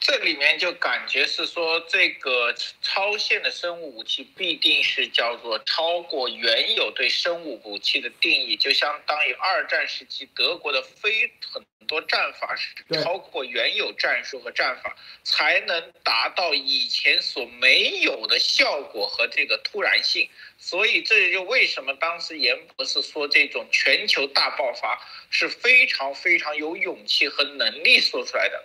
[0.07, 20.31] 这里面就感觉是说，这个超限的生物武器必定是叫做超过原有对生物武器的定义，就相当于二战时期德国的非很多战法是超过原有战术和战法，才能达到以前所没有的效果和这个突然性。
[20.57, 28.65] 所以这就为什么当时严博士说这种全球大爆发是非常非常有勇气和能力说出来的。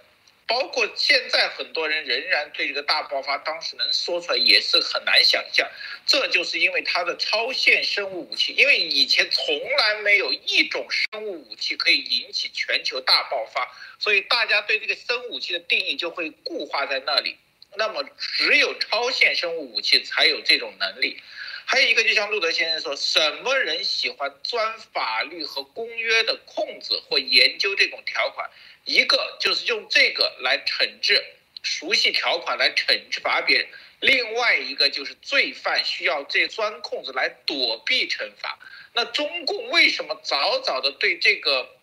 [0.51, 5.65] 包括现在很多人仍然对这个大爆发当时能说出来也是很难想象，
[6.05, 13.65] 这就是因为它的超限生物武器，因为以前从来没有一种生物武器可以引起全球大爆发，
[13.97, 17.37] 所以大家对这个生物武器的定义就会固化在那里。
[17.77, 21.21] 那么只有超限生物武器才有这种能力。
[21.71, 28.49] 还有一个，就像路德先生说，什么人喜欢钻法律和公约的空子或研究这种条款？
[28.83, 31.23] 一个就是用这个来惩治，
[31.63, 33.67] 熟悉条款来惩罚别人；
[34.01, 38.59] 另外一个就是罪犯需要这钻空子来躲避惩罚。
[38.91, 41.77] 那中共为什么早早的对这个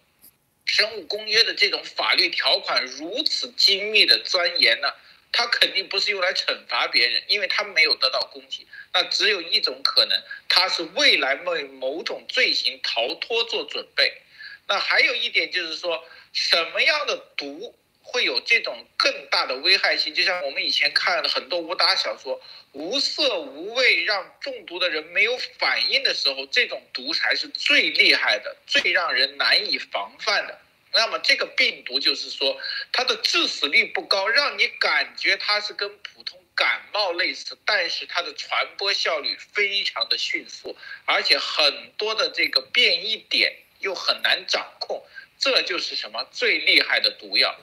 [0.66, 4.92] 生物公约的这种法律条款如此精密的钻研呢？
[5.32, 8.66] 他肯定不是用来惩罚别人，因为他没有得到攻击。
[8.92, 14.22] 那只有一种可能，他是未来为某种罪行逃脱做准备。
[14.66, 20.14] 那还有一点就是说，什么样的毒会有这种更大的危害性？
[20.14, 22.40] 就像我们以前看了很多武打小说，
[22.72, 30.58] 无色无味，让中毒的人没有反应的时候，这种毒才是最厉害的，最让人难以防范的。
[30.92, 32.60] 那么这个病毒就是说，
[32.92, 45.04] 它的致死率不高，让你感觉它是跟普通感冒类似，但是它的传播效率非常的迅速，而且很多的这个变异点又很难掌控，
[45.38, 47.54] 这就是什么最厉害的毒药。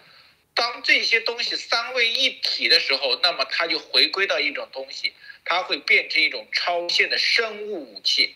[0.53, 8.35] 当这些东西三位一体的时候，那么它就回归到一种东西，它会变成一种超限的生物武器，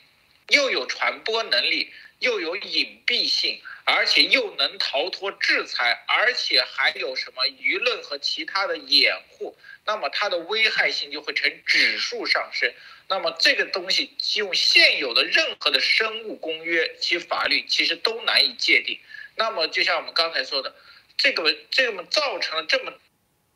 [0.50, 1.94] 又有传播能力。
[2.20, 12.72] 又有隐蔽性，而且又能逃脱制裁，而且还有什么舆论和其他的掩护，那么它的危害性就会呈指数上升。
[13.08, 19.00] 那么这个东西用现有的任何的生物公约其法律其实都难以界定。
[19.36, 20.76] 那么就像我们刚才说的，
[21.18, 22.94] 这个这么造成了这么。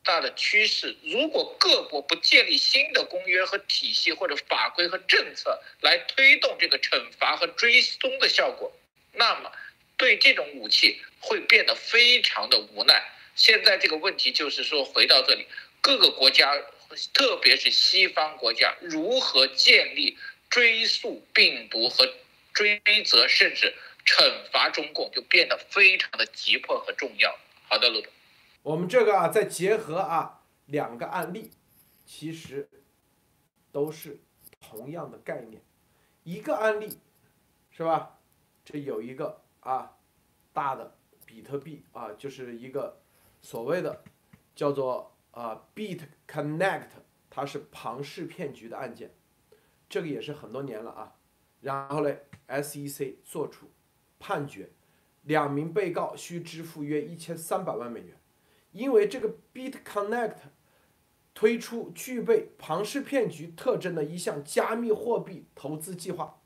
[0.06, 8.70] 大的趋势，如果各国不建立新的公约和体系或者法规和政策来推动这个惩罚和追踪的效果，
[9.14, 9.50] 那么
[9.96, 13.02] 对这种武器会变得非常的无奈。
[13.34, 15.46] 现在这个问题就是说，回到这里，
[15.80, 16.54] 各个国家，
[17.12, 20.16] 特别是西方国家，如何建立
[20.48, 22.06] 追溯病毒和
[22.52, 27.36] 追责，甚至惩罚中共，就变得非常的急迫和重要。
[27.68, 28.12] 好的，陆总。
[28.62, 31.50] 我们这个啊，再结合啊两个案例，
[32.06, 32.68] 其实
[33.72, 34.18] 都是
[34.60, 35.62] 同样的概念。
[36.22, 36.98] 一个案例
[37.76, 38.18] 是吧？
[38.64, 39.96] 这有一个啊
[40.52, 40.96] 大的
[41.26, 43.00] 比特币啊，就是一个
[43.40, 44.04] 所谓的
[44.54, 46.88] 叫做啊 BitConnect，
[47.28, 49.12] 它是庞氏骗局的案件。
[49.88, 51.16] 这个也是很多年了啊。
[51.60, 53.70] 然后嘞，SEC 作出
[54.18, 54.70] 判决，
[55.22, 58.20] 两名被告需支付约一千三百万美元。
[58.72, 60.36] 因为这个 BitConnect
[61.32, 66.40] 推出具备庞氏骗局特征的一项加密货币投资计划，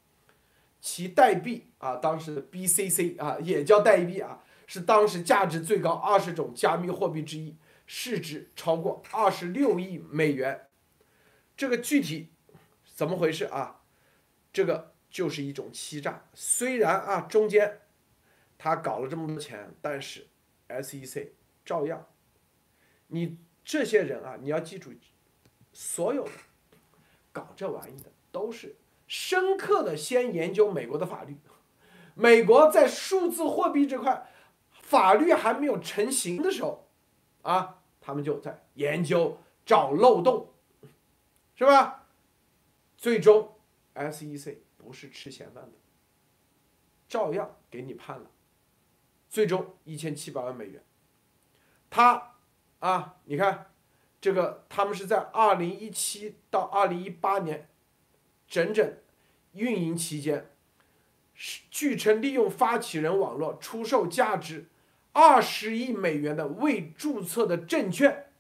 [0.81, 10.69] 其代币啊，当时的 BCC 啊，也叫代币啊，是当时价值最高二十种加密货币之一，市值超过二十六亿美元。
[11.57, 12.31] 这个具体
[12.85, 13.83] 怎么回事啊？
[14.53, 16.25] 这个就是一种欺诈。
[16.35, 17.81] 虽然啊，中间
[18.57, 20.29] 他搞了这么多钱，但是
[20.69, 21.31] SEC
[21.65, 22.07] 照样。
[23.09, 24.93] 你这些人啊，你要记住，
[25.73, 26.31] 所有的
[27.33, 28.77] 搞这玩意的都是
[29.09, 31.37] 深刻的先研究美国的法律。
[32.15, 34.29] 美国在数字货币这块
[34.71, 36.89] 法律还没有成型的时候，
[37.43, 40.53] 啊，他们就在研究找漏洞，
[41.57, 42.07] 是吧？
[42.97, 43.57] 最终
[43.95, 45.79] ，SEC 不是吃闲饭的，
[47.09, 48.31] 照样给你判了，
[49.29, 50.85] 最终一千七百万美元，
[51.91, 52.35] 他。
[52.81, 53.73] 啊，你看，
[54.21, 57.69] 这个他们是在二零一七到二零一八年，
[58.49, 58.97] 整整
[59.53, 60.51] 运营期间，
[61.35, 64.67] 是据称利用发起人网络出售价值
[65.13, 68.31] 二十亿美元的未注册的证券，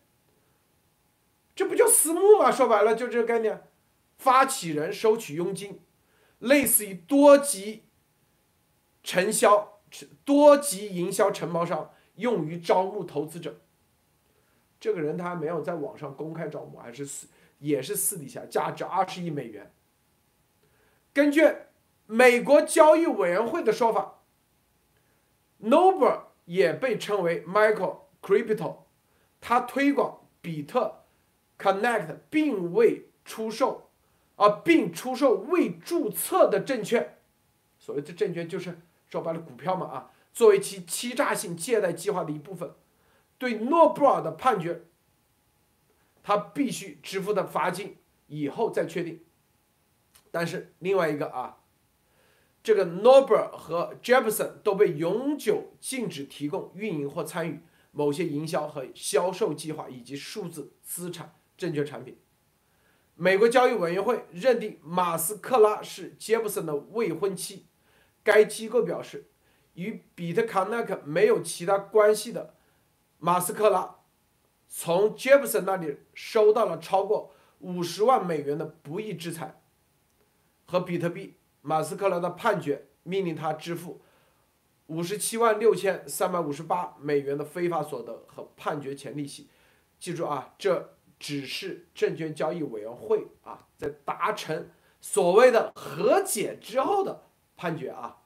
[1.55, 2.51] 这不就私募吗？
[2.51, 3.68] 说白了就这个概念，
[4.16, 5.81] 发起人收取佣金，
[6.38, 7.85] 类似于多级
[9.03, 9.81] 承销、
[10.25, 13.61] 多级营销承包商，用于招募投资者。
[14.81, 17.27] 这个人他没有在网上公开招募，还是私
[17.59, 19.73] 也是私底下，价值二十亿美元。
[21.18, 21.52] 根据
[22.07, 24.20] 美国交易委员会的说法
[25.61, 28.76] ，Noble 也被称为 Michael Crypto，
[29.40, 31.02] 他推广比特
[31.59, 33.90] Connect 并未出售，
[34.37, 37.18] 啊，并出售未注册的证券，
[37.81, 38.78] 所谓的证券就是
[39.09, 42.72] 说白了股票嘛啊，作为其欺诈性借贷计划的一部分。
[43.38, 44.84] 对诺布尔的判决，
[46.22, 47.97] 他必须支付的罚金
[48.28, 49.24] 以后再确定。
[50.31, 51.59] 但是另外一个啊，
[52.62, 57.61] 这个诺贝尔和杰弗森都被永久禁止提供、运营或参与
[57.93, 62.18] 某些营销和销售计划以及数字资产证券产品。
[63.14, 67.66] 美国交易委员会认定马斯克拉是杰布森的未婚妻。
[68.22, 69.31] 该机构表示，
[69.74, 72.55] 与比特康纳克没有其他关系的
[73.18, 73.97] 马斯克拉，
[74.68, 79.57] 从杰布森那里收到了超过五十万美元的不义之财
[80.69, 81.35] 和比特币。
[81.62, 84.01] 马斯克拉的判决命令他支付
[84.87, 89.49] 五十七万六千三百五十八美元的非法所得和判决前利息。
[89.99, 90.95] 记住啊，这。
[91.21, 97.25] 只是证券交易委员会啊，在达成所谓的和解之后的
[97.57, 98.23] 判决啊，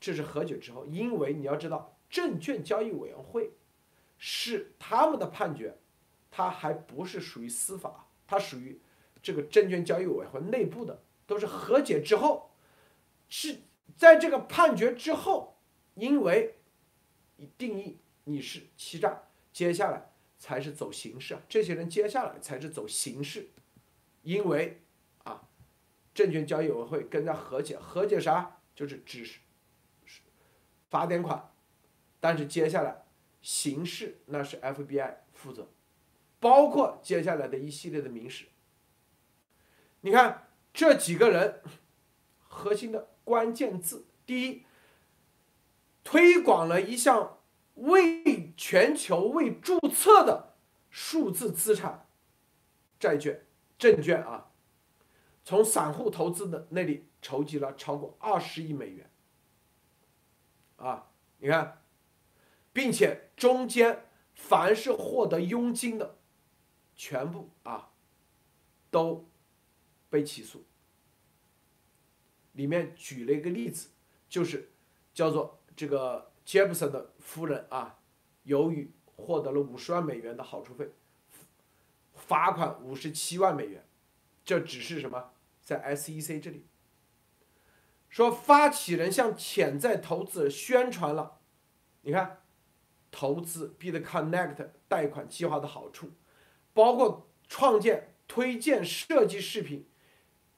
[0.00, 3.52] 这是和解之后，因为你要知道，证券交易委员会
[4.16, 5.78] 是他们的判决，
[6.28, 8.80] 它还不是属于司法，它属于
[9.22, 12.50] 这个证券交易委员会内部的，都是和解之后，
[13.28, 13.60] 是
[13.96, 15.60] 在这个判决之后，
[15.94, 16.56] 因为
[17.56, 19.22] 定义你是欺诈，
[19.52, 20.10] 接下来。
[20.40, 21.42] 才是走形式啊！
[21.48, 23.48] 这些人接下来才是走形式，
[24.22, 24.80] 因为
[25.24, 25.48] 啊，
[26.14, 28.60] 证券交易委员会跟人家和解，和解啥？
[28.72, 29.40] 就是只是
[30.88, 31.52] 罚点款，
[32.20, 33.04] 但是接下来
[33.42, 35.68] 形式那是 FBI 负责，
[36.38, 38.46] 包括接下来的一系列的民事。
[40.02, 41.62] 你看这几个人
[42.38, 44.64] 核心的关键字：第一，
[46.04, 47.36] 推广了一项。
[47.80, 50.56] 未全球未注册的
[50.90, 52.08] 数字资产
[52.98, 53.46] 债券
[53.78, 54.50] 证券啊，
[55.44, 59.08] 从散户投资的那里筹集了超过二十亿美元
[60.74, 61.12] 啊！
[61.38, 61.84] 你看，
[62.72, 66.18] 并且中间凡是获得佣金的，
[66.96, 67.90] 全部啊
[68.90, 69.27] 都
[70.08, 70.64] 被起诉。
[72.52, 73.90] 里面举了一个例子，
[74.28, 74.70] 就是
[75.12, 76.32] 叫做这个。
[76.48, 77.98] 杰布森的夫人啊，
[78.44, 80.94] 由于获得了五十万美元的好处费，
[82.14, 83.86] 罚款五十七万美元，
[84.46, 85.34] 这只是什么？
[85.60, 86.64] 在 SEC 这里
[88.08, 91.40] 说，发起人向潜在投资者宣传了，
[92.00, 92.40] 你看，
[93.10, 96.12] 投资 BitConnect 贷款计划的好处，
[96.72, 99.86] 包括创建推荐设计视频，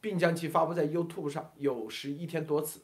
[0.01, 2.81] 并将其发布在 YouTube 上，有时一天多次。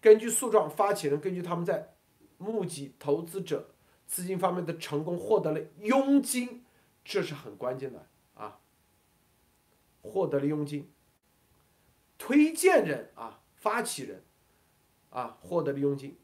[0.00, 1.94] 根据诉状，发起人根据他们在
[2.38, 3.74] 募集投资者
[4.06, 6.64] 资金方面的成功，获得了佣金，
[7.04, 8.60] 这是很关键的啊。
[10.00, 10.90] 获得了佣金，
[12.16, 14.24] 推荐人啊，发起人
[15.10, 16.16] 啊，获得了佣金。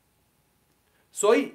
[1.10, 1.54] 所以，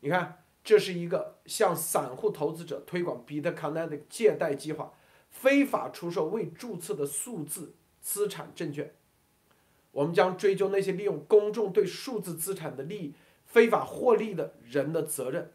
[0.00, 4.92] 你看，这是一个向散户投资者推广比特康奈的借贷计划，
[5.30, 8.94] 非法出售未注册的数字资产证券。
[9.92, 13.14] 我们将追究那些利用公众对数字资产的利益
[13.44, 15.52] 非法获利的人的责任，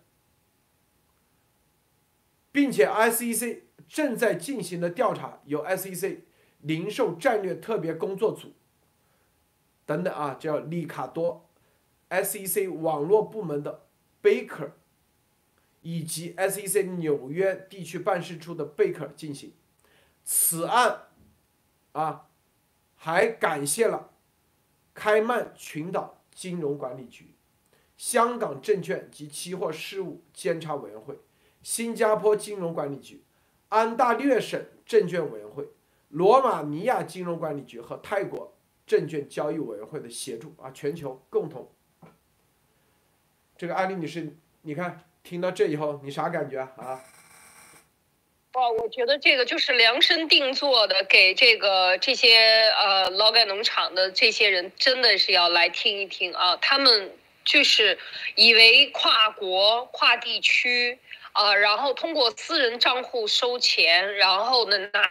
[2.51, 6.21] 并且 SEC 正在进行的调查由 SEC
[6.61, 8.53] 零售战略特别工作组
[9.85, 11.49] 等等啊，叫里卡多
[12.09, 13.85] SEC 网络部门的
[14.21, 14.71] Baker
[15.81, 19.53] 以及 SEC 纽约地区办事处的 Baker 进行。
[20.23, 21.07] 此案
[21.91, 22.27] 啊，
[22.95, 24.11] 还感谢了。
[24.93, 27.33] 开曼群岛金融管理局、
[27.97, 31.19] 香港证券及期货事务监察委员会、
[31.63, 33.23] 新加坡金融管理局、
[33.69, 35.67] 安大略省证券委员会、
[36.09, 38.53] 罗马尼亚金融管理局和泰国
[38.85, 41.71] 证券交易委员会的协助啊，全球共同。
[43.57, 47.01] 这个案例女士，你看听到这以后，你啥感觉啊？
[48.53, 56.55] 哇，我觉得这个就是量身定做的，给这个这些呃劳改农场的这些人，真的是要来听一听啊！
[56.57, 57.11] 他们
[57.43, 57.97] 就是
[58.35, 60.99] 以为跨国、跨地区
[61.31, 65.09] 啊，然后通过私人账户收钱，然后呢拿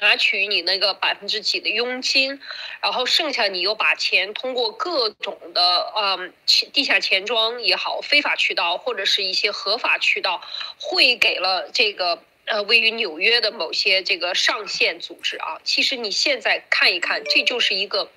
[0.00, 2.40] 拿取你那个百分之几的佣金，
[2.80, 6.32] 然后剩下你又把钱通过各种的嗯
[6.72, 10.40] 地下钱庄也好，非法渠道或者是一些合法渠道
[10.80, 12.22] 汇给了这个。
[12.46, 18.08] 呃，位于纽约的某些这个上线组织啊，其实你现在看一看，这就是一个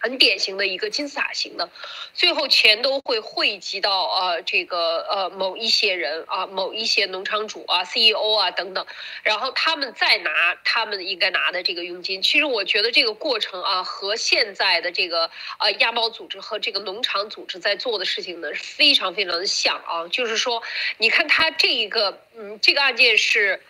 [0.00, 1.70] 很典型的一个金字塔型的，
[2.14, 8.84] 最后钱都会汇集到呃这个呃某一些人啊，某一些农场主啊、CEO 啊等等，
[9.22, 12.20] 然后他们再拿他们应该拿的这个佣金。
[12.22, 20.62] 其实我觉得这个过程啊，和现在的这个呃亚猫组织和这个农场组织在做的事情呢，非常非常的像啊，就是说，
[20.98, 22.18] 你看他这一个。
[22.36, 23.60] 嗯，这个案件是，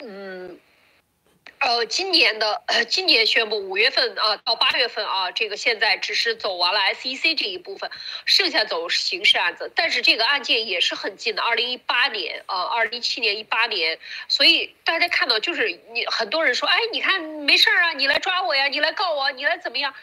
[0.00, 0.56] 嗯
[1.64, 7.88] 呃，今年的今年宣布五月份啊到八月份啊，这个现在只是走完了 SEC 这一部分，
[8.24, 9.70] 剩下走刑事案子。
[9.76, 13.96] 但是这个案件也是很近的，二零一八年啊，二零一七年、一八年。
[14.26, 19.94] 所以大家看到就是你很多人说，哎，你看没事儿啊，你来抓我呀，你来告我，你来怎么样？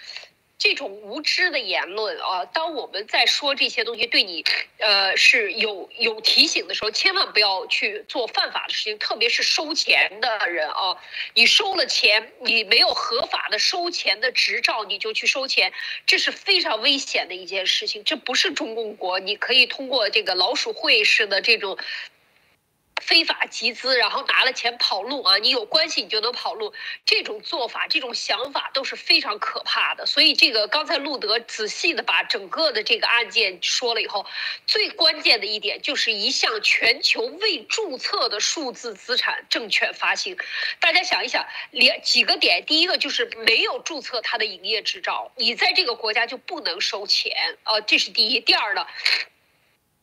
[0.59, 4.43] 这种无知的言论啊，当我们在说这些东西对你，
[4.77, 10.97] 呃，是有有提醒的时候，千万不要去做犯法的事情，特别是收钱的人啊，
[11.33, 15.71] 你收了钱，你没有合法的收钱的执照，你就去收钱，
[16.05, 18.03] 这是非常危险的一件事情。
[18.03, 21.77] 这不是中共国，你可以通过这个老鼠会式的这种。
[23.01, 25.37] 非法集资，然后拿了钱跑路啊！
[25.37, 26.73] 你有关系，你就能跑路。
[27.05, 30.05] 这种做法、这种想法都是非常可怕的。
[30.05, 34.25] 所以，这个刚才路德仔细的把整个的这个案件说了以后，
[34.67, 40.37] 最关键的一点就是一项全球未注册的数字资产证券发行。
[40.79, 48.39] 大家想一想，连几个点，第一个就是没有注册它的营业执照，你在这个国家就不能收钱啊，这是第一。
[48.39, 48.85] 第二呢？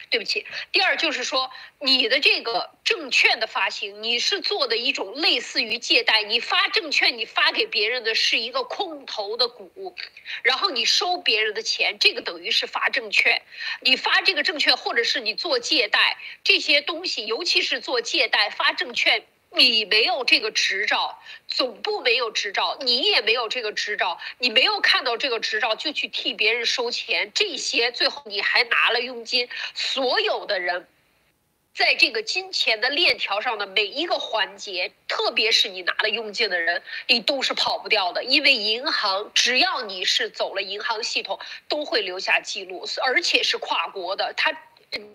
[0.09, 1.51] 对不起，第二就是说，
[1.81, 9.95] 你的这个证券的发行，你是做的一种类似于借贷，你发证券，你发给别人的是一个空头的股，
[10.43, 13.43] 然后你收别人的钱，这个等于是发证券，
[13.81, 19.25] 你发这个证券，或者是你做借贷这些东西，尤其是做借贷发证券。
[19.51, 21.18] 你没有这个执照，
[21.49, 29.49] 总部没有执照，你也没有这个执照，你没有看到这个执照就去替别人收钱，这些最后你还拿了佣金。
[29.74, 30.86] 所有的人，
[31.74, 44.55] 在这个金钱的链条上的每一个环节，特别是你拿了佣金的人，你都是跑不掉的，因为银行只要你是走了银行系统，都会留下记录，而且是跨国的，他。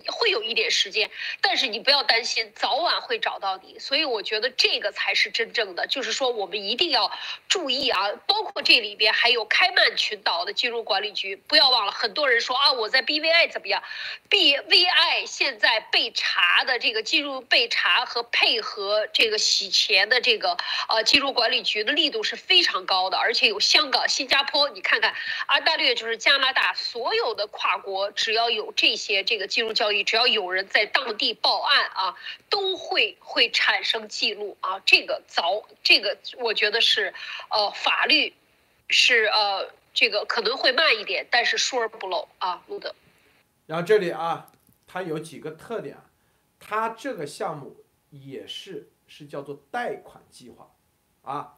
[0.07, 1.09] 会有一点时间，
[1.41, 3.77] 但是你不要担心，早晚会找到你。
[3.79, 7.11] 所以我觉得这个才是真正的，就是说我们一定要
[7.47, 8.09] 注意啊。
[8.27, 11.91] 包括这里边还有开曼群岛的金融管理局，不要忘了。
[11.91, 13.83] 很多人说啊，我在 BVI 怎么样
[14.29, 20.57] ？BVI 现在被查的这个进入被查和配合这个洗钱的这个
[20.89, 25.13] 呃金融管理局的力度是非常高的，而且有香港、新加坡，你看看，
[25.47, 32.17] 安大略就是加拿大，所有的跨国只要有这些这个金融交易只要有人在当地报案啊，
[32.49, 34.79] 都会会产生记录啊。
[34.85, 37.13] 这个早，这个我觉得是，
[37.49, 38.33] 呃，法律
[38.89, 42.93] 是呃，这个可能会慢一点，但是疏而不漏啊，路德。
[43.65, 44.51] 然后这里啊，
[44.87, 45.97] 它有几个特点，
[46.59, 47.77] 它这个项目
[48.09, 50.71] 也是是叫做贷款计划
[51.21, 51.57] 啊。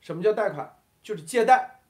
[0.00, 0.80] 什么叫贷款？
[1.02, 1.80] 就是借贷，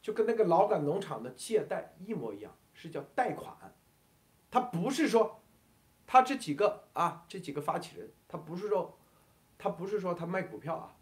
[0.00, 3.56] 就跟那个劳感农场的借贷一模一样，是叫贷款。
[4.52, 5.42] 他不是说，
[6.06, 8.98] 他这几个啊，这几个发起人，他不是说，
[9.56, 10.94] 他不是说他卖股票啊，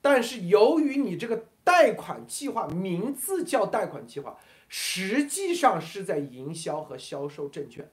[0.00, 4.38] 但是由于你这个贷款计划名字叫贷款计划，
[4.68, 7.90] 实际上是在营销和销售证券，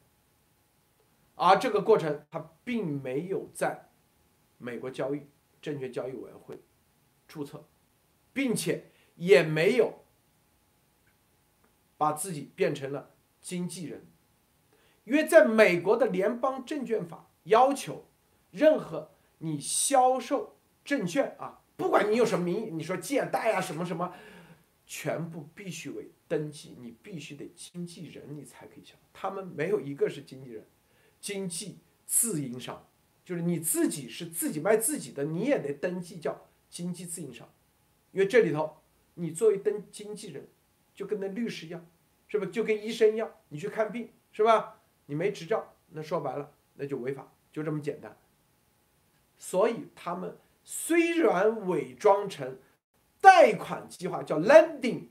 [1.34, 3.90] 而这个过程他并没有在
[4.60, 5.24] 美国交易
[5.60, 6.62] 证券交易委员会
[7.28, 7.68] 注册，
[8.32, 10.06] 并且也没有
[11.98, 14.06] 把自己变成了经纪人。
[15.10, 18.06] 因为在美国的联邦证券法要求，
[18.52, 20.56] 任何你销售
[20.86, 24.14] 证券啊，不管你有什么名义，你说借贷啊什么什么，
[24.86, 28.94] 全部必须为登记，你必须得经纪人，你才可以销。
[29.12, 30.64] 他们没有一个是经纪人，
[31.20, 32.88] 经纪自营商，
[33.26, 37.52] 就是你自己是自己卖自己的，你也得登记叫经纪自营商。
[38.12, 38.78] 因为这里头，
[39.16, 40.48] 你作为登经纪人，
[40.94, 41.84] 就跟那律师一样，
[42.28, 42.46] 是不？
[42.46, 44.79] 就跟医生一样，你去看病，是吧？
[45.10, 48.16] 你没执照，那说白了那就违法，就这么简单。
[49.40, 52.60] 所以他们虽然伪装成
[53.20, 55.08] 贷款计划叫 lending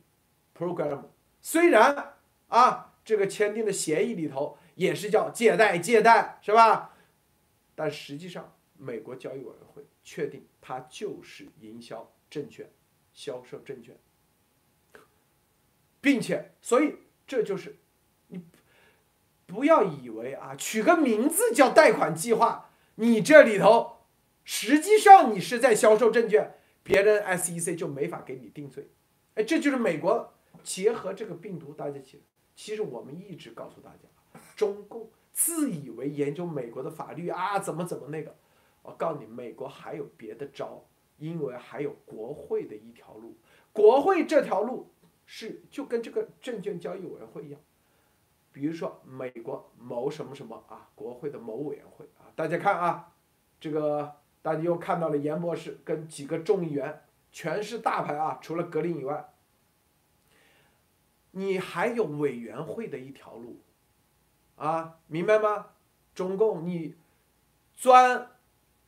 [0.56, 1.06] program，
[1.40, 2.14] 虽然
[2.46, 6.94] 啊这个签订的协议里头也是叫借贷借贷是吧？
[7.74, 12.70] 但实际上美国交易委员会确定它就是营销证券、
[13.12, 13.98] 销售证券，
[16.00, 16.94] 并且所以
[17.26, 17.74] 这就是。
[19.48, 23.96] 不要以为啊，取个名字叫贷款计划，你这里头
[24.44, 28.90] 实际上你是在销售证券，别人 SEC 就没法给你定罪。
[29.34, 32.22] 哎，这就是美国结合这个病毒，大家其实
[32.54, 38.36] 其实我们一直告诉大家，中共自以为研究美国的法律啊，怎么怎么那个，
[38.82, 40.84] 我告诉你，美国还有别的招，
[41.16, 43.34] 因为还有国会的一条路，
[43.72, 44.90] 国会这条路
[45.24, 47.58] 是就跟这个证券交易委员会一样。
[48.58, 53.12] 比如说美国某什么什么啊，国会的某委员会啊，大家看啊，
[53.60, 59.32] 这个大家又看到了严博士跟几个众议员，全是大牌啊，除了格林以外，
[61.30, 63.60] 你还有委员会的一条路，
[64.56, 65.66] 啊，明白吗？
[66.12, 66.96] 中共你
[67.76, 68.32] 钻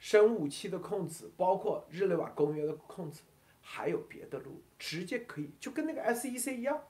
[0.00, 3.22] 生武器的空子，包括日内瓦公约的空子，
[3.60, 6.82] 还有别的路，直接可以就跟那个 SEC 一样。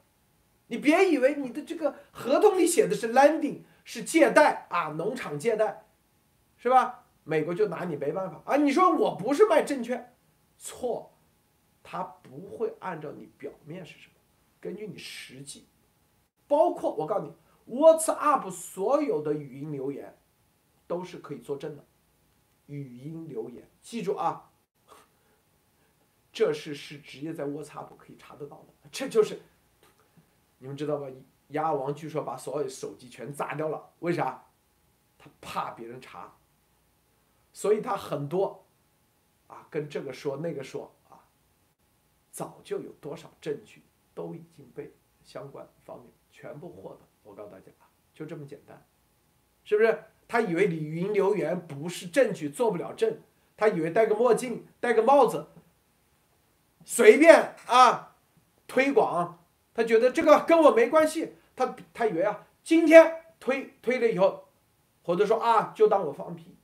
[0.70, 5.84] 你别以为你的这个合同里写的是 lending 是借贷啊，农场借贷，
[6.56, 7.06] 是吧？
[7.24, 8.56] 美国就拿你没办法啊！
[8.56, 10.16] 你说我不是卖证券，
[10.58, 11.12] 错，
[11.82, 14.14] 他不会按照你表面是什么，
[14.60, 15.66] 根据你实际，
[16.46, 20.16] 包括我告诉你，WhatsApp 所有的语音留言
[20.86, 21.84] 都是可以作证的，
[22.66, 24.52] 语音留言，记住啊，
[26.32, 29.40] 这是是直接在 WhatsApp 可以查得到的，这就是。
[30.62, 31.08] 你们知道吧？
[31.48, 34.44] 鸭王据说把所有手机全砸掉了，为啥？
[35.18, 36.32] 他怕别人查，
[37.52, 38.64] 所以他很多，
[39.48, 41.26] 啊，跟这个说那个说啊，
[42.30, 43.82] 早就有多少证据
[44.14, 44.94] 都已经被
[45.24, 47.00] 相关方面全部获得。
[47.24, 48.86] 我告诉大家啊，就这么简单，
[49.64, 50.04] 是不是？
[50.28, 53.20] 他以为你语音留言不是证据，做不了证，
[53.56, 55.48] 他以为戴个墨镜、戴个帽子，
[56.84, 58.14] 随便啊
[58.68, 59.39] 推广。
[59.80, 64.46] 他觉得这个跟我没关系，他他以为啊，今天推推了以后，
[65.02, 66.54] 或者说啊，就当我放屁，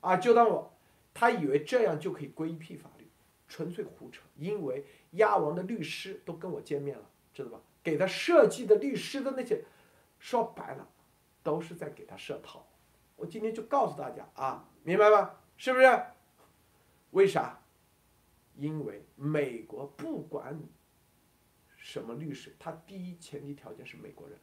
[0.00, 0.70] 啊，就当我，
[1.14, 3.08] 他以为这样就可以规避法律，
[3.48, 4.20] 纯粹胡扯。
[4.36, 7.60] 因为鸭王的律师都跟我见面了，知道吧？
[7.82, 9.64] 给他设计的律师的那些，
[10.18, 10.86] 说白了，
[11.42, 12.66] 都是在给他设套。
[13.16, 15.30] 我今天就告诉大家啊，明白吗？
[15.56, 16.02] 是不是？
[17.12, 17.60] 为啥？
[18.58, 20.68] 因为美国不管你。
[21.88, 22.54] 什么律师？
[22.58, 24.38] 他第一前提条件是美国人，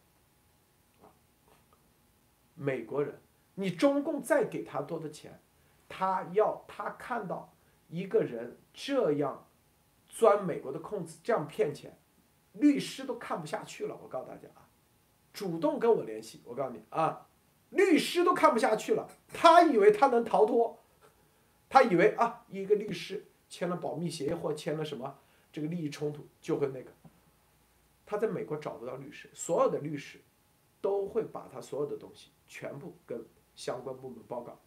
[1.04, 1.14] 啊，
[2.56, 3.22] 美国人，
[3.54, 5.40] 你中共再给他多的钱，
[5.88, 7.54] 他要他看到
[7.88, 9.48] 一个人这样
[10.10, 11.96] 钻美国的空子，这样骗钱，
[12.54, 13.96] 律师都看不下去了。
[14.02, 14.68] 我告诉大家啊，
[15.32, 16.42] 主动跟我联系。
[16.46, 17.28] 我告诉你啊，
[17.70, 19.08] 律师都看不下去了。
[19.28, 20.80] 他以为他能逃脱，
[21.70, 25.20] 他以为啊，一个律师签了保密协议或签了什么
[25.52, 26.92] 这个利益冲突就会那个。
[28.06, 30.22] 他在美国找不到律师，所有的律师
[30.80, 33.26] 都会把他所有的东西全部跟
[33.56, 34.62] 相关部门报告，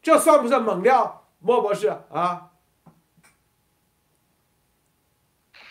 [0.00, 2.46] 这算不算猛料，莫博士啊？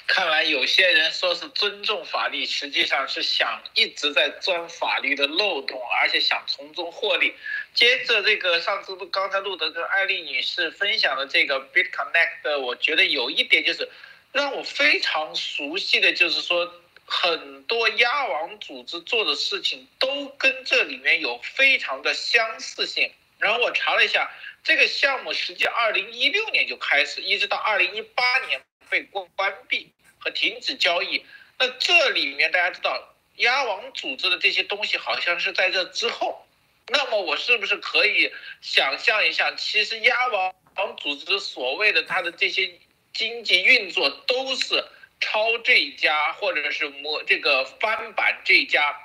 [0.05, 7.33] 看来有些人说是尊重法律，实际上是想一直在钻法律的漏洞，而且想从中获利。
[7.73, 13.89] 接着这个上次不刚才录的跟艾丽女士分享的这个 BitConnect，我觉得有一点就是。
[14.31, 16.71] 让我非常熟悉的就是说，
[17.05, 23.11] 很多鸭王组织做的事情都跟这里面有非常的相似性。
[23.39, 24.29] 然后我查了一下，
[24.63, 31.25] 这个项目实际二零一六年就开始，一直到二零一八年被关关闭和停止交易。
[31.57, 36.45] 那这里面大家知道，鸭王组织的这些东西好像是在这之后。
[36.89, 40.53] 那么我是不是可以想象一下，其实鸭王
[40.97, 42.71] 组织所谓的它的这些？
[43.13, 44.83] 经济运作都是
[45.19, 48.95] 抄这家或者是模这个翻版这家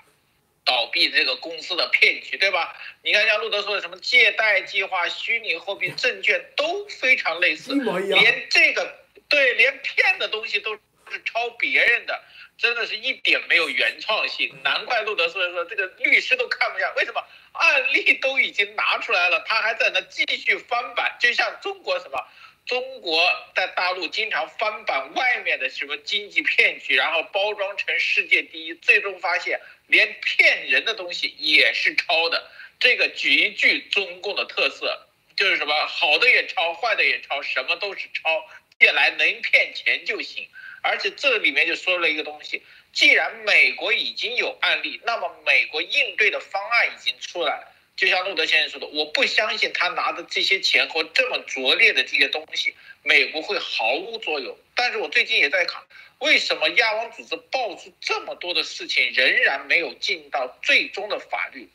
[0.64, 2.74] 倒闭这个公司的骗局，对吧？
[3.02, 8.98] 你看像路德说的什么借贷计划、虚拟货币、证券都非常类似，连这个
[9.28, 10.80] 对，连骗的东西都是
[11.24, 12.22] 抄别人的，
[12.56, 14.54] 真的是一点没有原创性。
[14.62, 22.18] 难怪路德说说这个律师都看不下，为什么案例都已经拿出来了，他还在那继续翻版，就像中国什么？
[22.66, 32.50] 中国在大陆经常翻版外面的什么经济骗局，然后包装成世界第一，最终发现连骗人的东西也是抄的。
[32.80, 35.06] 这个极具中共的特色，
[35.36, 38.44] 就是什么好的也抄，坏的也抄，什么都是抄，
[38.78, 40.48] 借来能骗钱就行。
[40.82, 42.62] 而且这里面就说了一个东西，
[42.92, 47.73] 既然美国已经有案例，那么美国应对的方案已经出来了。
[47.96, 54.56] 就像路德先生说的，我不相信他拿的这些钱和这么拙劣的这些东西，美国会毫无作用。
[54.74, 55.80] 但是我最近也在看，
[56.18, 61.68] 为什么亚王组织爆出这么多的事情，仍然没有进到最终的法律？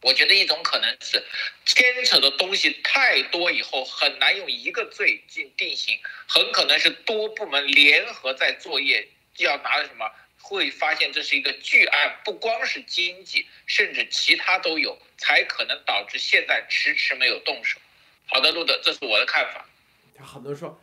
[0.00, 1.20] 我觉得一种可能是
[1.66, 9.06] 牵扯的东西太多，以后很难用一个罪进定刑，很可能是多部门联合在作业，
[9.38, 10.08] 要拿的什么？
[10.48, 17.78] 会发现这是一个巨案，不光是经济，甚至其他都有，才可能导致现在迟迟没有动手。
[18.26, 19.66] 好的，路德，这是我的看法。
[20.14, 20.80] 他很多人说，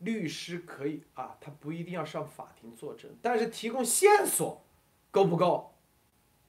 [0.00, 4.62] 律师可以啊，他不一定要上法庭作证，但是提供线索
[5.10, 5.74] 够不够？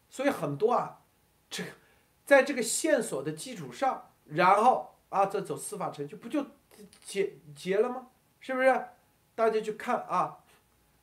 [0.09, 0.99] 所以很多啊，
[1.49, 1.69] 这个
[2.25, 6.45] 在这个线索的基础上，然后啊，再走司法程序不就
[7.05, 8.09] 结结了吗？
[8.41, 8.67] 是不是？
[9.35, 10.39] 大家去看啊，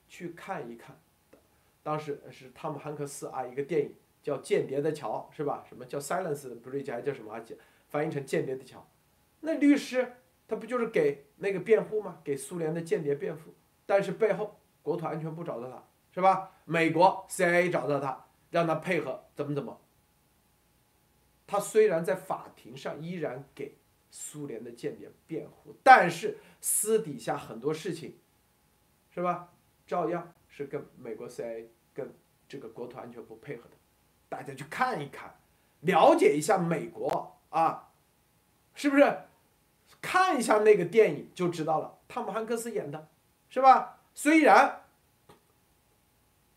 [0.09, 0.99] 去看一看。
[1.85, 5.65] 当时是汤姆汉克斯啊，一个电影叫《间谍的桥》，是吧？
[5.69, 7.41] 什么叫 Silence Bridge 还叫什么啊？
[7.89, 8.85] 翻译成间谍的桥。
[9.41, 10.15] 那律师
[10.49, 12.21] 他不就是给那个辩护吗？
[12.25, 13.55] 给苏联的间谍辩护，
[13.85, 16.53] 但是背后国土安全部找到他，是吧？
[16.65, 19.79] 美国 CIA 找到他，让他配合怎么怎么。
[21.47, 23.77] 他虽然在法庭上依然给
[24.11, 28.17] 苏联的间谍辩护，但是私底下很多事情，
[29.11, 29.53] 是吧？
[29.87, 32.13] 照样是跟美国 CIA 跟
[32.47, 33.77] 这个国土安全部配合的。
[34.29, 35.35] 大家去看一看，
[35.81, 37.91] 了解一下美国啊，
[38.75, 39.21] 是不是？
[40.03, 43.09] 看一下那个电影就知道了，汤姆汉克斯演的，
[43.49, 44.01] 是吧？
[44.13, 44.83] 虽然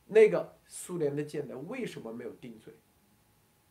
[0.08, 2.74] 那个苏联的间谍为什么没有定罪？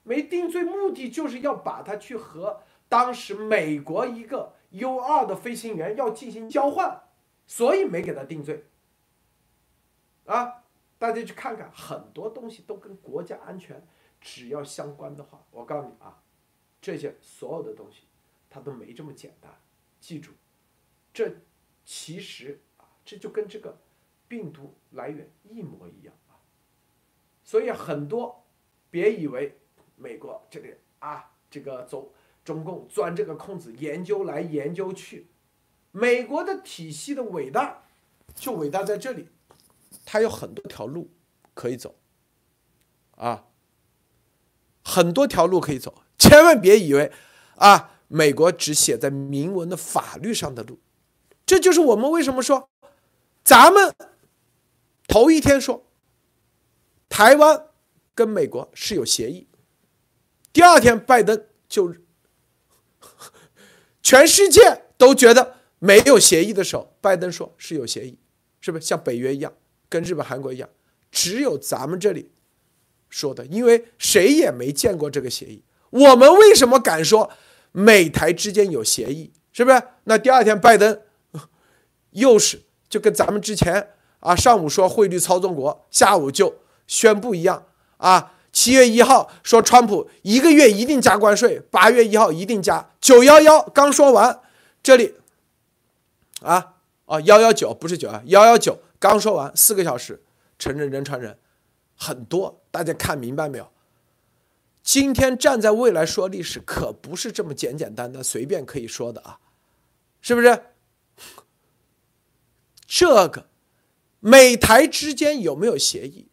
[0.02, 7.02] 没定罪，目的就是要把他去和当时美国一个 U 二的飞行员要进行交换，
[7.46, 8.66] 所以没给他定罪。
[10.26, 10.64] 啊，
[10.98, 13.86] 大家去看看，很多东西都跟国家安全
[14.20, 16.22] 只要相关的话，我告诉你啊，
[16.80, 18.02] 这些所有的东西，
[18.48, 19.50] 它都没这么简单。
[20.00, 20.32] 记住，
[21.12, 21.36] 这
[21.84, 23.78] 其实啊，这就跟这个
[24.28, 26.40] 病毒来源一模一样啊。
[27.44, 28.44] 所以很多，
[28.90, 29.58] 别以为。
[29.98, 32.12] 美国这里啊，这个走
[32.44, 35.26] 中共钻这个空子，研究来研究去，
[35.90, 37.84] 美国的体系的伟大，
[38.34, 39.26] 就伟大在这里，
[40.06, 41.10] 它有很多条路
[41.52, 41.96] 可以走，
[43.16, 43.44] 啊，
[44.82, 47.12] 很多条路可以走，千万别以为
[47.56, 50.78] 啊，美国只写在明文的法律上的路，
[51.44, 52.68] 这就是我们为什么说，
[53.42, 53.92] 咱们
[55.08, 55.84] 头一天说，
[57.08, 57.66] 台湾
[58.14, 59.48] 跟美国是有协议。
[60.52, 61.94] 第二天，拜登就
[64.00, 68.18] 全世界都觉得没有协议的时候，拜登说是有协议，
[68.60, 69.52] 是不是像北约一样，
[69.88, 70.68] 跟日本、韩国一样？
[71.10, 72.30] 只有咱们这里
[73.08, 77.30] 说的，因为谁也没见过这个协议，我们为什么敢说
[77.72, 79.32] 美台之间有协议？
[79.52, 79.82] 是不是？
[80.04, 81.00] 那第二天，拜登
[82.10, 86.56] 又是就跟咱们之前啊，上午说汇率操纵国，下午就
[86.86, 87.64] 宣布一样
[87.96, 88.32] 啊。
[88.52, 92.90] 七月一号说川普一个月一定加关税，八月一号一定加。
[93.00, 94.40] 九幺幺刚说完，
[94.82, 95.14] 这里
[96.40, 96.74] 啊
[97.04, 98.78] 啊幺幺九不是九啊幺幺九
[99.08, 100.22] 刚说完四个小时，
[100.58, 101.38] 承认人传人，
[101.96, 103.70] 很多大家看明白没有？
[104.82, 109.40] 今天站在未来说历史，可不是这么简简单单随便可以说的啊，
[110.20, 110.62] 是不是？
[112.86, 113.48] 这个
[114.20, 116.28] 美台之间有没有协议？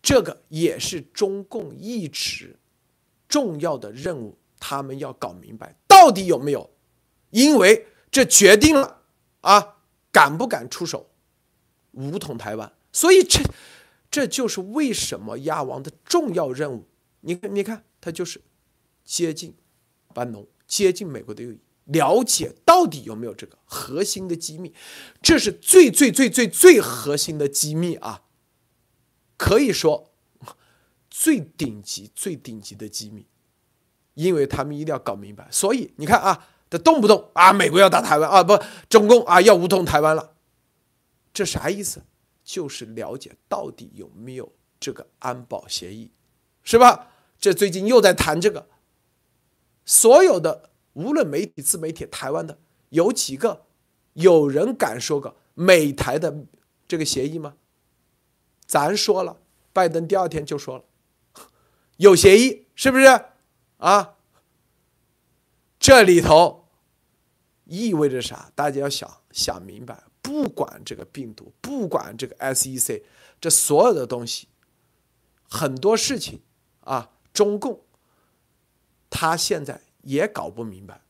[0.00, 2.58] 这个也是中共一直
[3.28, 6.70] 重要的任务，他们要搞明白到底有没有，
[7.30, 9.02] 因为这决定了
[9.42, 9.76] 啊
[10.10, 11.10] 敢不敢出手
[11.94, 13.40] 武统台湾，所以这
[14.10, 16.86] 这就是为什么亚王的重要任务。
[17.20, 18.40] 你看，你看，他就是
[19.04, 19.54] 接近
[20.12, 24.74] 班农，接近美国的右翼，了解到底有没有这个核心的机密，
[25.22, 28.22] 这是最最最最最核心的机密啊。
[29.36, 30.12] 可以说，
[31.10, 33.26] 最顶级、最顶级的机密，
[34.14, 35.48] 因为他们一定要搞明白。
[35.50, 38.56] 所以你看啊，他动不动啊，美国要打台湾啊，不，
[38.88, 40.33] 中共啊要武统台湾了，
[41.34, 42.00] 这啥意思？
[42.44, 46.10] 就是了解到底有没有这个安保协议，
[46.62, 47.10] 是吧？
[47.38, 48.68] 这最近又在谈这个。
[49.84, 52.58] 所有的无论媒体、自媒体，台湾的
[52.90, 53.66] 有几个
[54.12, 56.46] 有人敢说个美台的
[56.86, 57.56] 这个协议吗？
[58.64, 59.40] 咱说了，
[59.72, 60.84] 拜登第二天就说了，
[61.96, 63.04] 有协议是不是
[63.78, 64.14] 啊？
[65.78, 66.68] 这里头
[67.64, 68.52] 意味着啥？
[68.54, 70.03] 大家要想想明白。
[70.24, 73.02] 不管这个病毒，不管这个 SEC，
[73.38, 74.48] 这所有的东西，
[75.50, 76.40] 很多事情
[76.80, 77.84] 啊，中共
[79.10, 81.02] 他现在也搞不明白，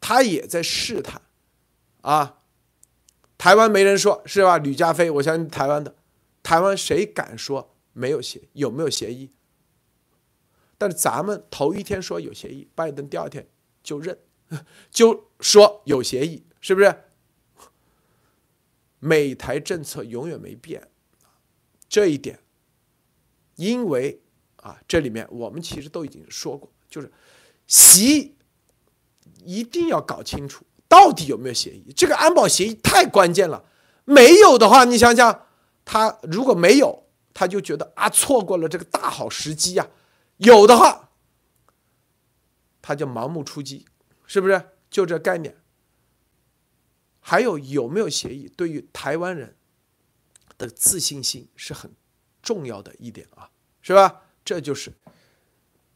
[0.00, 1.20] 他也在试探
[2.00, 2.38] 啊。
[3.36, 4.56] 台湾没人说是吧？
[4.56, 5.94] 吕家飞，我相信台湾的。
[6.42, 9.30] 台湾谁敢说没有协有没有协议？
[10.78, 13.46] 但是咱们头一天说有协议，拜登第二天
[13.82, 14.18] 就认，
[14.90, 17.04] 就说有协议，是不是？
[18.98, 20.88] 美台政策永远没变，
[21.88, 22.38] 这一点，
[23.56, 24.20] 因为
[24.56, 27.12] 啊，这里面我们其实都已经说过，就是
[27.66, 28.36] 习
[29.44, 33.64] 一定要搞清楚到底有没有协议，这个安保协议太关键了，
[34.04, 35.44] 没有的话，你想想。
[35.90, 39.86] 他如果没有，他就觉得啊错过了这个大好时机呀；
[40.36, 41.08] 有的话，
[42.82, 43.86] 他就盲目出击，
[44.26, 44.62] 是不是？
[44.90, 45.56] 就这概念。
[47.28, 49.54] 还有有没有协议，对于台湾人
[50.56, 51.92] 的自信心是很
[52.40, 53.50] 重要的一点啊，
[53.82, 54.22] 是吧？
[54.42, 54.90] 这就是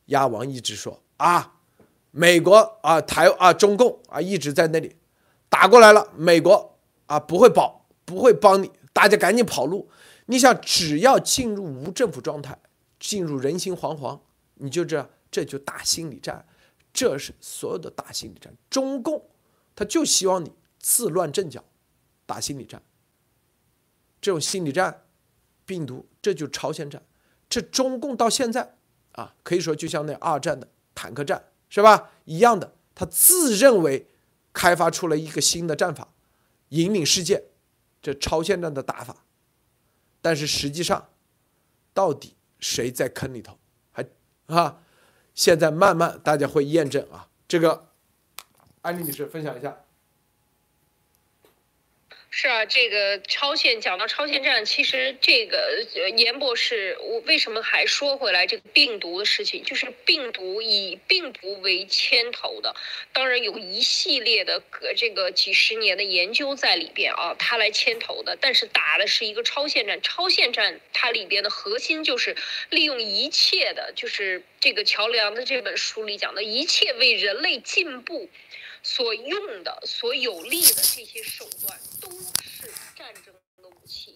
[0.07, 1.55] 鸭王一直说啊，
[2.11, 4.95] 美国啊台啊中共啊一直在那里
[5.49, 9.89] 打过来了，美国啊不会保不会帮你，大家赶紧跑路。
[10.26, 12.59] 你想，只要进入无政府状态，
[13.01, 14.20] 进入人心惶惶，
[14.57, 16.47] 你就这这就打心理战，
[16.93, 18.55] 这是所有的打心理战。
[18.68, 19.30] 中共
[19.74, 20.53] 他就希望你。
[20.83, 21.64] 自乱阵脚，
[22.26, 22.83] 打心理战。
[24.20, 25.05] 这种心理战，
[25.64, 27.03] 病毒这就朝鲜战。
[27.49, 28.76] 这中共到现在
[29.12, 32.11] 啊，可以说就像那二战的坦克战是吧？
[32.24, 34.07] 一样的，他自认为
[34.53, 36.09] 开发出了一个新的战法，
[36.68, 37.45] 引领世界。
[38.01, 39.24] 这朝鲜战的打法，
[40.20, 41.11] 但是实际上，
[41.95, 43.57] 到底谁在坑里头？
[43.93, 44.05] 还
[44.47, 44.83] 啊，
[45.35, 47.28] 现在慢慢大家会验证啊。
[47.47, 47.91] 这个，
[48.80, 49.85] 安利女士分享一下。
[52.35, 55.85] 是啊，这个超限讲到超限战，其实这个
[56.16, 59.62] 严博士，我为什么还说回来这个病毒的事情？
[59.62, 62.74] 就是病毒以病毒为牵头的，
[63.12, 64.62] 当然有一系列的
[64.97, 68.35] 这个几十年的研究在里边啊，他来牵头的。
[68.41, 72.35] 但是打的是一个超限战，超限战它里边的核心就是
[72.70, 78.30] 利用一切的，就是这个桥梁的这本书里讲的一切为人类进步。
[78.85, 81.78] 所用的、所有利的这些手段，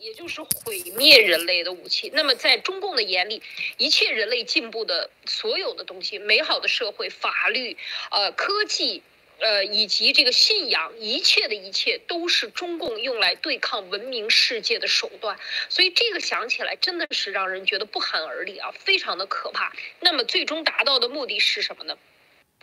[0.07, 2.13] 也就是毁灭人类的武器。
[2.15, 3.43] 那么，在中共的眼里，
[3.77, 7.77] 一切人类进步的所有的东西，美好的社会、法律、
[8.13, 9.03] 呃科技、
[9.41, 15.37] 呃以及这个信仰，一切的一切，都是中共用来对抗文明世界的手段。
[15.69, 19.73] 所以，这个想起来真的是让人觉得不寒而栗啊，非常的可怕。
[19.99, 21.99] 那么，最终达到的目的是什么呢？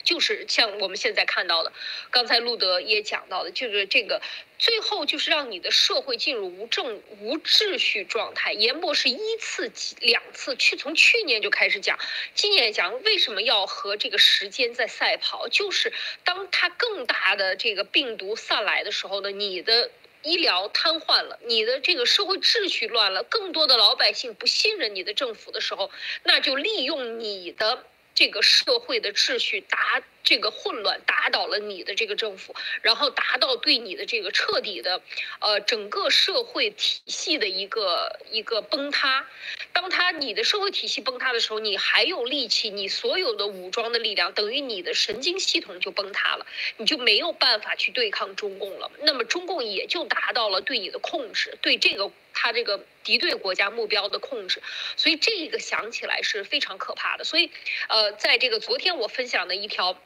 [0.03, 1.71] 就是像我们现在看到的，
[2.11, 4.21] 刚才路德也讲到的，就是这个
[4.59, 8.53] 最后就是让你的社会进入无政无秩序状态。
[8.53, 11.97] 严博士一次两次去，从去年就开始讲，
[12.35, 15.47] 今年讲为什么要和这个时间在赛跑？
[15.47, 15.93] 就是
[16.23, 19.89] 当它更大的这个病毒散来的时候呢，你的
[20.21, 25.89] 医疗瘫痪了，你的这个社会秩序乱了，更多的老百姓不信任你的政府的时候，
[26.23, 27.85] 那就利用你的。
[28.15, 35.01] 这个社会的秩序打这个混乱，打倒了你的这个政府，然后达到对你的这个彻底的，
[35.39, 39.25] 呃，整个社会体系的一个一个崩塌。
[39.73, 46.45] 当他你的社会体系崩塌的时候，你还有力气，你所有的武装的力量等于你的神经系统就崩塌了，
[46.77, 48.91] 你就没有办法去对抗中共了。
[49.01, 52.11] 那么中共也就达到了对你的控制，对这个。
[52.33, 54.61] 他这个敌对国家目标的控制，
[54.97, 57.23] 所以这个想起来是非常可怕的。
[57.23, 57.51] 所以，
[57.87, 59.97] 呃，在这个昨天我分享的一条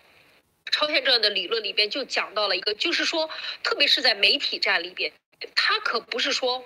[0.72, 3.30] 超限战的理论里边，就讲到了一个，就是说，
[3.64, 5.12] 特别是在媒体战里边，
[5.56, 6.64] 他可不是说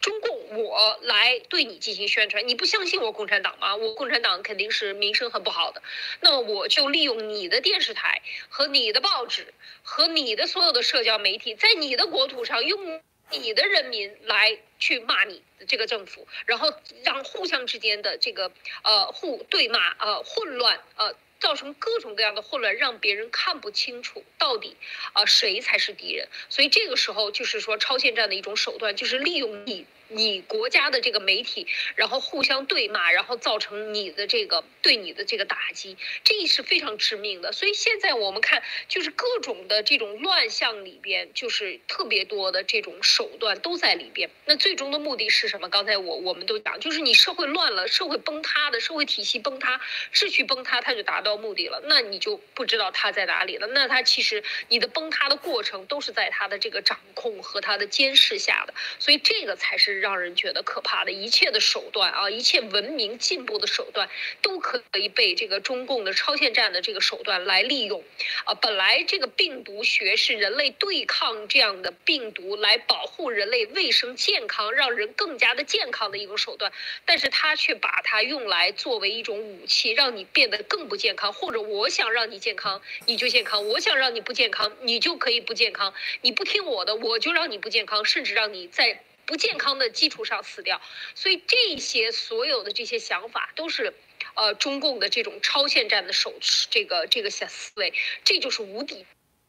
[0.00, 3.76] 中共我来对你进行宣传，你不相信我共产党吗？
[3.76, 5.82] 我共产党肯定是名声很不好的，
[6.20, 13.00] 那么我就利用你的电视台和你的报纸和你的所有的社交媒体，在你的国土上用。
[13.30, 16.72] 你的人民来去骂你这个政府，然后
[17.02, 18.50] 让互相之间的这个
[18.82, 24.76] 呃互对骂呃混乱呃造成各种各样的混乱，让别人看不清楚到底
[25.12, 26.28] 啊谁才是敌人。
[26.48, 29.86] 所以这个时候就是说超限战的一种手段，就是利用你。
[30.08, 37.50] 你国家的这个媒体，然后互相对骂，然后造成你的这个对你的这个打击，这是非常致命的。
[37.50, 44.30] 所以现在我们看，就是各种的这种乱象里边，就是特别多的这种手段都在里边。
[44.44, 45.68] 那最终的目的是什么？
[45.68, 49.80] 刚才我我们都讲，就是你社会乱了，社会崩塌的社会体系崩塌，
[50.12, 51.82] 秩序崩塌，它就达到目的了。
[51.86, 53.66] 那你就不知道它在哪里了。
[53.68, 58.74] 那它其实你的崩塌的过程都是在它的这个掌控和它的监视下的。
[59.00, 59.95] 所以这个才是。
[60.00, 64.08] 让人觉得可怕的一切的手段啊，一切文明进步的手段，
[64.42, 68.02] 都可以被这个中共的超限战的这个手段来利用，
[68.44, 76.72] 啊，本来这个病毒学是人类对抗这样的病毒，来保护人类卫生健康，让人更加的健康的一种手段，
[77.04, 85.92] 但是他却把它用来作为一种武器，让你变得更不健康，或者我想让你健康，你就健康；我想让你不健康，你就可以不健康。
[86.22, 89.00] 你不听我的，我就让你不健康，甚至让你在。
[89.26, 90.80] 不健康的基础上死掉，
[91.14, 93.92] 所以这些所有的这些想法都是，
[94.34, 96.32] 呃，中共的这种超限战的手
[96.70, 97.92] 这个这个思维，
[98.24, 99.04] 这就是无底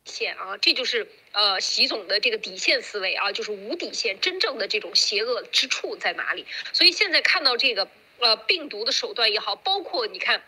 [0.05, 6.45] 线啊，这就是呃习总的这个底线思维啊，就是无底线，真正的这种邪恶之处在哪里？
[6.73, 7.87] 所以现在看到这个
[8.19, 10.43] 呃病毒的手段也好，包括你看。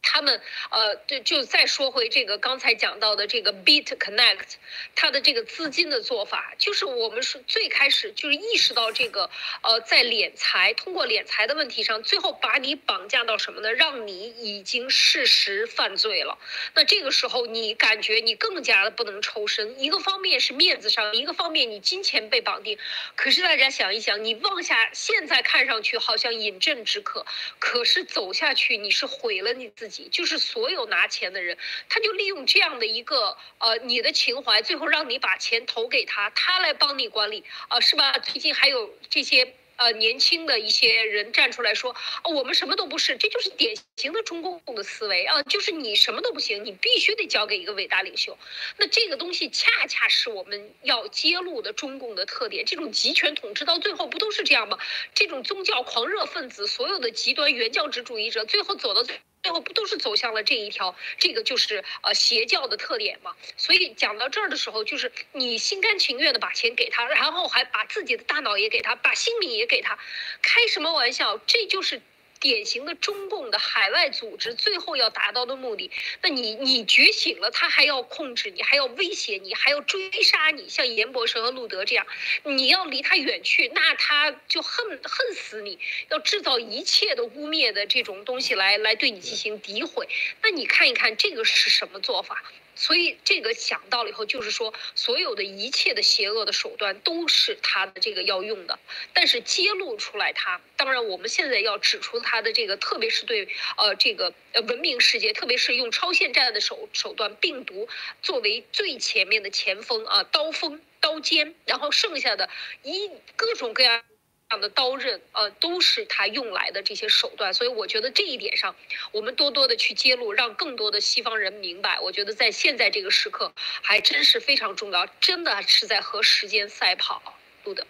[0.00, 0.40] 他们
[0.70, 4.54] 呃，就就再说回这个刚才讲到的这个 Beat Connect，
[4.94, 9.28] 它的这个资金的做法，就是我们是最开始就是意识到这个
[9.62, 13.72] 呃，在敛财通过敛财的问题上，最后把你绑架到什么呢？
[13.72, 16.38] 让你已经事实犯罪了。
[16.74, 22.78] 那这个时候你感觉你更加的不能抽身，一个方面是面子上，一个方面你金钱被绑定。
[23.14, 27.26] 可是大家想一想，你妄下现在看上去好像饮鸩止渴，
[27.58, 29.87] 可是走下去你是毁了你自己。
[29.88, 31.56] 就是所有拿钱的人，
[31.88, 38.12] 他就利用这样的一个呃你的情怀，最后让你把钱投给他，他来帮你管理，啊是吧？
[38.18, 48.36] 最近还有这些呃年轻的一些人站出来说，我们什么都不是，这就是典型的中共的思维啊，就是你什么都不行，你必须得交给一个伟大领袖。
[48.76, 54.78] 那这个东西恰恰是我们要揭露的中共的特点，这种集权统治到最后不都是这样吗？
[55.14, 59.14] 这种宗教狂热分子，所有的极端原教旨主义者，最后走到最。
[59.48, 60.94] 最后不都是走向了这一条？
[61.16, 63.34] 这个就是呃邪教的特点嘛。
[63.56, 69.98] 所以讲到这儿的时候，就是你心甘情愿的把钱给他，然后还把自己的大脑也给他，把性命也给他，
[70.42, 71.38] 开什么玩笑？
[71.46, 72.02] 这就是。
[72.40, 75.90] 典型的中共的海外组织最后要达到的目的，
[76.22, 82.06] 那你你觉醒了，他还要控制你，还要威胁你，还要追杀你，像严博士和路德这样，
[82.44, 85.78] 你要离他远去，那他就恨恨死你，
[86.10, 90.08] 要制造一切的污蔑的这种东西来来对你进行诋毁，
[90.42, 92.42] 那你看一看这个是什么做法？
[92.78, 98.78] 所以这个想到了以后，就是说，所有的一切的邪恶的手段都是他的这个要用的。
[99.12, 107.88] 但是揭露出来，他当然我们现在要指出他的这个，特别是对呃这个呃文明世界，特别是用超限战的手手段，病毒
[108.22, 112.48] 作为最前面的前锋啊，刀锋刀尖，然后剩下的
[112.84, 114.04] 一各种各样。
[114.50, 118.74] 样的刀刃，呃，都是他用来的这些手段，所以我觉得这一点上，
[119.12, 122.00] 我们多多的去揭露，让更多的西方人明白。
[122.00, 127.20] 我觉得在现在这个时刻，还真是非常重要，真的是在和时间赛跑。
[127.64, 127.86] 路德，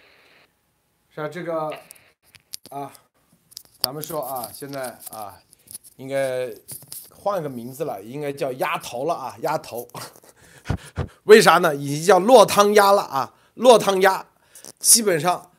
[1.14, 1.78] 是啊，这个
[2.70, 2.92] 啊，
[3.80, 5.38] 咱们说啊，现在啊，
[5.96, 6.52] 应该
[7.14, 9.88] 换个名字了，应该叫鸭头了啊，鸭头。
[11.22, 11.72] 为啥呢？
[11.76, 14.26] 已经叫落汤鸭了啊，落汤鸭，
[14.80, 15.52] 基本上。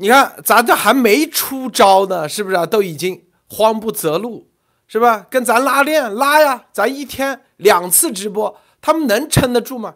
[0.00, 2.64] 你看，咱这还没出招呢，是不是啊？
[2.64, 4.48] 都已经慌不择路，
[4.88, 5.26] 是吧？
[5.28, 9.94] 跟咱拉练拉呀，咱一天两次直播，他们能撑得住吗？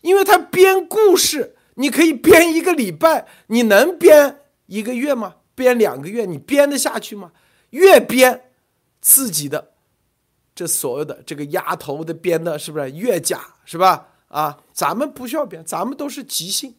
[0.00, 5.34] 因为他编故事，你可以编一个礼拜，你能编一个月吗？
[5.54, 7.32] 编两个月，你编得下去吗？
[7.68, 8.50] 越编
[9.02, 9.72] 自己的
[10.54, 13.42] 这所有的这个丫头的编的，是不是越假？
[13.66, 14.06] 是吧？
[14.28, 16.74] 啊，咱们不需要编，咱们都是即兴，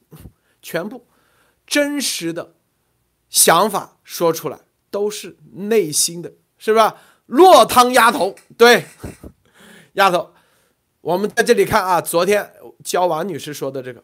[0.63, 1.05] 全部。
[1.67, 2.53] 真实的
[3.29, 4.59] 想法说出来
[4.89, 7.01] 都是内心的，是吧？
[7.25, 8.85] 落汤鸭头，对，
[9.93, 10.33] 丫头，
[11.01, 12.53] 我们在这里看啊，昨天
[12.83, 14.03] 焦王女士说的这个，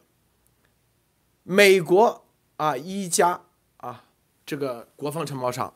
[1.43, 2.25] 美国
[2.57, 3.41] 啊一家
[3.77, 4.03] 啊
[4.45, 5.73] 这个国防承包商，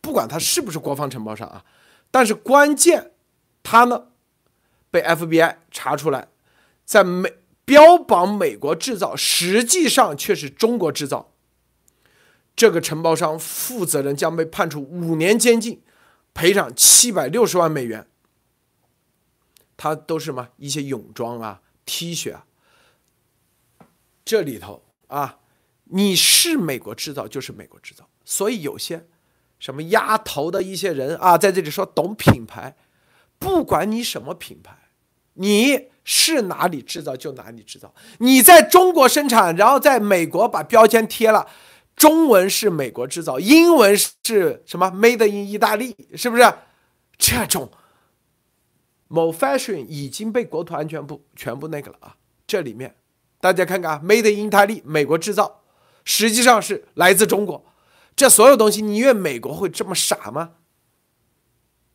[0.00, 1.64] 不管他是不是国防承包商啊，
[2.10, 3.12] 但是关键
[3.62, 4.08] 他呢
[4.90, 6.28] 被 FBI 查出来，
[6.84, 7.32] 在美。
[7.64, 11.31] 标榜美国制造，实际上却是中国制造。
[12.54, 15.82] 这个承包商负责人将被判处五年监禁，
[16.34, 18.06] 赔偿七百六十万美元。
[19.76, 20.48] 他都是什么？
[20.56, 22.46] 一些泳装啊、T 恤啊。
[24.24, 25.38] 这里头啊，
[25.84, 28.08] 你是美国制造就是美国制造。
[28.24, 29.06] 所以有些
[29.58, 32.76] 什么压头的一些人啊，在这里说懂品牌，
[33.38, 34.76] 不管你什么品牌，
[35.34, 35.92] 你。
[36.04, 41.46] 是哪里制造就哪里制造，你在中国生产，然后在美国把标签贴了，
[41.96, 46.54] 中文是美国制造，英文是什么？Made in 意大利，是不是？
[47.16, 47.70] 这种
[49.08, 52.16] 某 fashion 已经被国土安全部全部那个了啊！
[52.46, 52.96] 这里面
[53.40, 55.62] 大家看看啊，Made in 意大利，美国制造，
[56.04, 57.64] 实际上是来自中国。
[58.16, 60.52] 这所有东西，你以为美国会这么傻吗？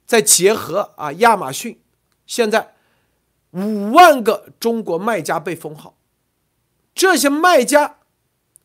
[0.06, 1.82] 再结合啊，亚马逊
[2.26, 2.76] 现在。
[3.52, 5.98] 五万个中国卖家被封号，
[6.94, 8.00] 这些卖家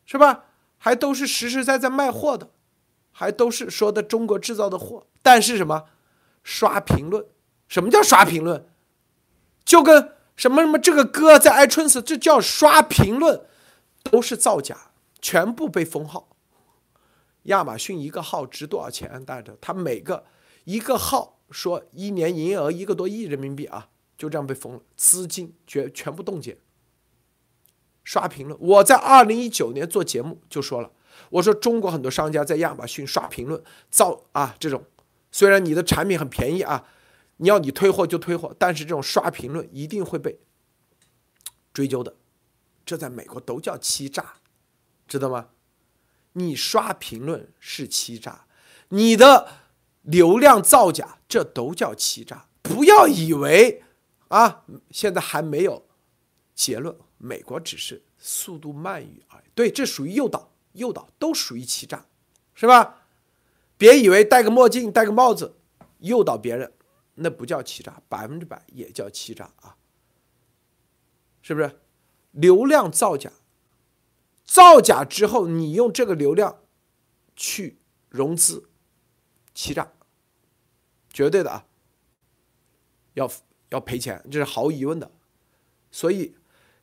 [0.04, 0.46] 是吧？
[0.84, 2.50] 还都是实实在在卖货的，
[3.12, 5.06] 还都是说的中国制造的货。
[5.22, 5.84] 但是什么
[6.42, 7.24] 刷评论？
[7.68, 8.66] 什么叫刷评论？
[9.64, 13.46] 就跟什么什么这个歌在 iTunes，这叫刷评论，
[14.02, 16.30] 都是造假，全部被封号。
[17.44, 19.24] 亚马逊一个号值多少钱？
[19.24, 20.24] 大家，他每个
[20.64, 23.90] 一个号说一年营业额一个多亿人民币啊。
[24.18, 26.58] 就这样被封了，资金全全部冻结。
[28.04, 30.90] 刷评论，我在二零一九年做节目就说了，
[31.30, 34.84] 我说中国很多商家在亚马逊刷评论造啊，这种
[35.30, 36.84] 虽然你的产品很便宜啊，
[37.36, 40.40] 你要你退货就退货，但是这种刷评论一定会被
[41.72, 42.14] 追究的，
[42.84, 44.34] 这在美国都叫欺诈，
[45.06, 45.48] 知道吗？
[46.34, 48.46] 你刷评论是欺诈，
[48.88, 49.48] 你的
[50.02, 52.46] 流量造假，这都叫欺诈。
[52.62, 53.82] 不要以为
[54.28, 55.86] 啊，现在还没有
[56.54, 59.44] 结论，美国只是速度慢于而已。
[59.54, 62.04] 对，这属于诱导，诱导都属于欺诈，
[62.52, 63.06] 是吧？
[63.78, 65.54] 别以为戴个墨镜、戴个帽子
[65.98, 66.72] 诱导别人，
[67.14, 69.76] 那不叫欺诈，百分之百也叫欺诈啊，
[71.42, 71.78] 是不是？
[72.32, 73.30] 流量造假。
[74.44, 76.58] 造假之后，你用这个流量
[77.36, 78.68] 去融资，
[79.54, 79.92] 欺诈，
[81.12, 81.66] 绝对的啊，
[83.14, 83.30] 要
[83.68, 85.10] 要赔钱，这是毫无疑问的。
[85.90, 86.34] 所以，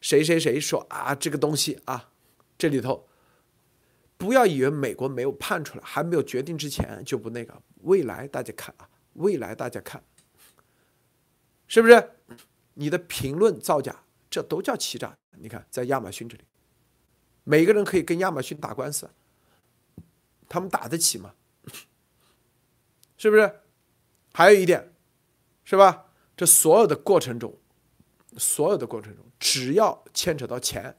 [0.02, 2.12] 谁谁谁说啊，这个东西啊，
[2.58, 3.08] 这里头
[4.18, 7.62] 不要以为美国没有判出来，还没有决定之前就不那个。
[7.82, 10.04] 未来大家看啊，未来大家看，
[11.68, 12.12] 是不是？
[12.74, 15.18] 你的评论造假，这都叫欺诈。
[15.38, 16.43] 你看，在亚马逊这里。
[17.43, 19.10] 每个人可以跟亚马逊打官司，
[20.47, 21.34] 他们打得起吗？
[23.18, 23.60] 是不是？
[24.34, 24.93] 还有一点，
[25.66, 26.06] 是吧？
[26.38, 27.59] 这所有的过程中，
[28.40, 30.96] 所有的过程中，只要牵扯到钱，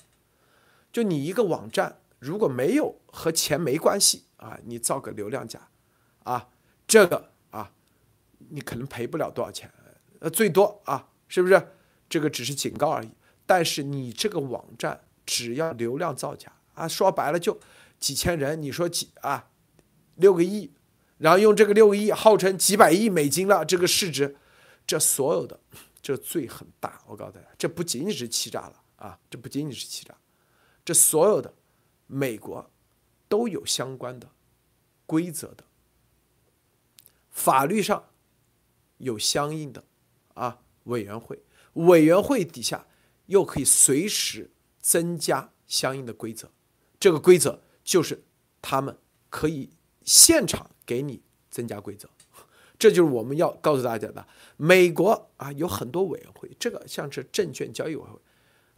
[0.93, 5.69] 就你一个网站如果没有和钱没关系啊，你造个流量假，
[6.23, 6.49] 啊，
[6.87, 7.73] 这个啊，
[8.51, 9.73] 你可能赔不了多少钱，
[10.21, 11.61] 呃，最多啊，是不是？
[12.09, 13.11] 这个只是警告而已。
[13.47, 15.01] 但是你这个网站。
[15.27, 17.61] 只要流量造假啊，说白了就
[18.01, 19.49] 几千人，你说几啊，
[20.17, 20.73] 六个亿，
[21.19, 24.35] 然后用这个六个亿号称几百亿美金了，这个市值，
[24.89, 25.61] 这所有的
[26.03, 27.03] 这罪很大。
[27.07, 30.15] 我告诉大家，这不仅仅是欺诈了啊，这不仅仅是欺诈，
[30.85, 31.55] 这所有的
[32.07, 32.71] 美国
[33.29, 34.31] 都有相关的
[35.07, 35.65] 规则的，
[37.31, 38.05] 法律上
[38.99, 39.85] 有相应的
[40.35, 41.43] 啊委员会，
[41.75, 42.87] 委员会底下
[43.27, 44.51] 又可以随时。
[44.83, 46.51] 增加相应的规则，
[46.99, 48.25] 这个规则就是
[48.63, 48.99] 他们
[49.29, 49.69] 可以
[50.07, 52.09] 现场给你增加规则，
[52.81, 54.27] 这就是我们要告诉大家的。
[54.57, 58.19] 美国啊有很多委员会，这个像是证券交易委员会，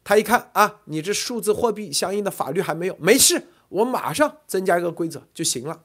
[0.02, 5.84] 他一看啊，你这数字货币相应的法律还没有，没事，我马上增加一个规则就行了，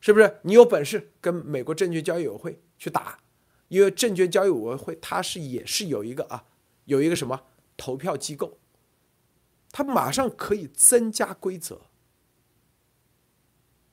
[0.00, 0.38] 是不是？
[0.42, 3.18] 你有本事跟美国证券交易委员会去打，
[3.66, 6.44] 因为证券交易委员会它是也是有一个啊，
[6.84, 7.42] 有一个什么
[7.76, 8.58] 投票机构。
[9.72, 11.82] 它马上可以增加规则，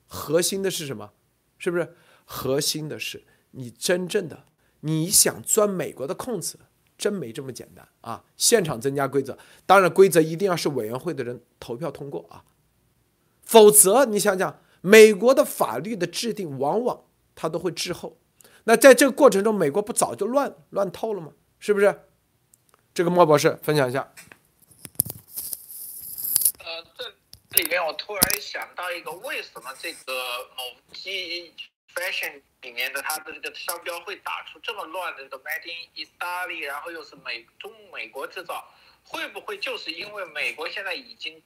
[0.06, 1.12] 核心的是什么？
[1.58, 1.96] 是不是？
[2.30, 4.44] 核心的是你真正的
[4.80, 6.58] 你想钻美国的空子，
[6.96, 8.24] 真没这么简单啊！
[8.36, 12.44] 现场增加规则，当然规则一定要是委员会的人投票通过啊，
[13.42, 18.18] 否则你想想，美国的法律的制定往往它都会滞后。
[18.64, 21.32] 那在这个过程中，美国不早就乱乱透了吗？
[21.58, 22.02] 是不是？
[22.92, 24.12] 这个莫博士分享一下。
[26.58, 30.12] 呃，这里面我突然想到一个，为什么这个
[30.56, 31.54] 某 G
[31.94, 38.72] fashion 里面的它的这个商标会打出这么乱的这个 Made in Italy，然后又是美中美国制造，
[39.04, 41.42] 会不会就是因为美国现在已经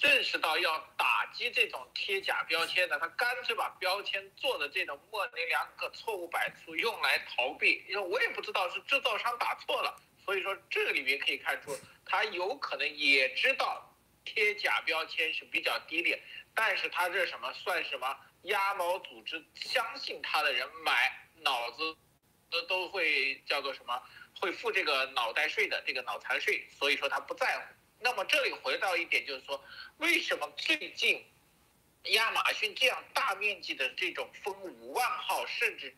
[0.00, 7.84] 认识到要打击这种贴假标签的，他干脆把标签做的这种模棱两可、错误百出，用来逃避？
[7.88, 13.82] 因为我也不知道是制造商打错了，所以说这个里面可以看出，他有可能也知道。
[14.28, 16.20] 贴假标签是比较低劣，
[16.52, 19.44] 但是他这什么算什么鸭毛组织？
[19.54, 21.96] 相信他的人买脑子
[22.50, 24.02] 都都会叫做什么？
[24.40, 27.74] 会付这个脑袋税的这个脑残税，所以说他不在乎。
[28.00, 29.64] 那么这里回到一点，就是说
[29.96, 31.24] 为什么最近
[32.04, 35.96] 亚马逊这样大面积的这种封五万号，甚至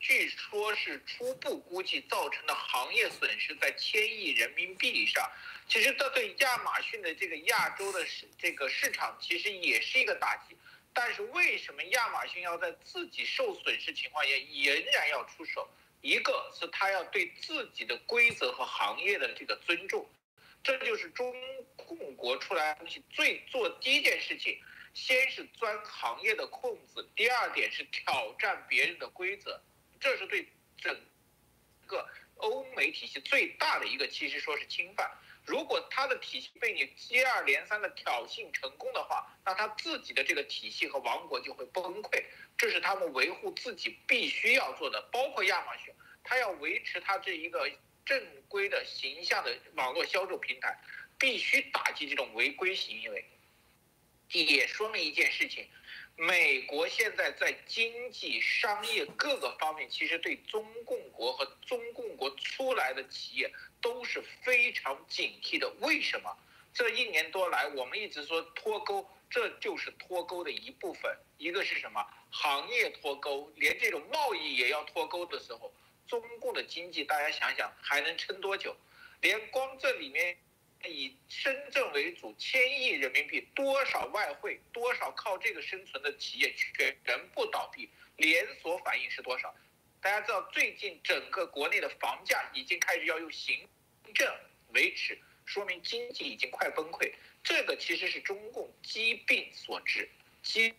[0.00, 5.30] 据说是初步估计造成的行业损失在千亿人民币以上？
[5.68, 8.04] 其实这对亚马逊的这个亚洲的
[8.38, 10.56] 这个市场其实也是一个打击，
[10.94, 15.68] 但是为什么亚马逊要在自己受损失情况下仍然要出手？
[16.00, 20.04] 一个是他要对自己的规则和行业的这个尊重，
[20.62, 21.32] 这就是中
[21.76, 24.60] 共国出来东西最做第一件事情，
[24.94, 29.62] 先是钻行业的空子，第二点是挑战别人的规则，
[30.00, 30.46] 这是对
[30.76, 31.00] 整
[31.86, 32.04] 个
[32.36, 35.08] 欧美体系最大的一个，其实说是侵犯。
[35.44, 42.22] 如果他的体系被你接二连三的挑衅成功的话，那他自己的这个体系和王国就会崩溃。
[42.56, 45.92] 这是他们维护自己必须要做的，包括亚马逊，
[46.22, 47.68] 他要维持他这一个
[48.06, 50.78] 正规的形象的网络销售平台，
[51.18, 53.24] 必须打击这种违规行为。
[54.30, 55.68] 也说明一件事情：
[56.16, 63.52] 美国现在在经济、商业各个方面，其实对中共国和中共国出来的企业
[63.82, 65.68] 都是非常警惕的。
[65.80, 66.34] 为什么？
[66.72, 71.14] 这一年多来，我们一直说脱钩，这就是脱钩的一部分。
[71.36, 72.02] 一个是什么？
[72.30, 75.74] 行业脱钩，连这种贸易也要脱钩的时候，
[76.08, 78.74] 中共的经济，大家想想还能撑多久？
[79.20, 80.38] 连光这里面。
[80.84, 89.54] 以深圳为主，千亿人民币，多少外汇，多少靠这个生存的企业全全部倒闭，连锁反应是多少？
[90.00, 93.64] 大家知道，最近整个国内的房价已经开始要用行
[94.12, 94.32] 正
[94.74, 97.12] 维持，说明经济已经快崩溃。
[97.44, 100.08] 这个其实是中共积病所致，
[100.42, 100.72] 积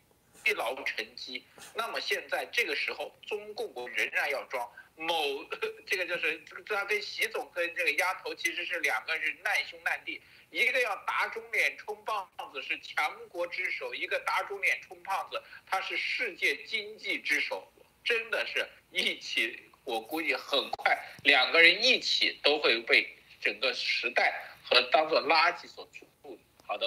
[0.43, 1.43] 积劳成疾。
[1.75, 4.69] 那么现在这个时候，中共国仍然要装。
[4.95, 5.43] 某
[5.87, 17.73] 这个就是，他跟习总跟这个丫头其实是两个是难兄难弟，一个要打肿脸充胖子是强国之首，一个打肿脸充胖子他是世界经济之首，
[18.05, 24.33] 真的是一起，我估计很快两个人一起都会被整个时代
[24.63, 26.39] 和当做垃圾所处理。
[26.65, 26.85] 好的，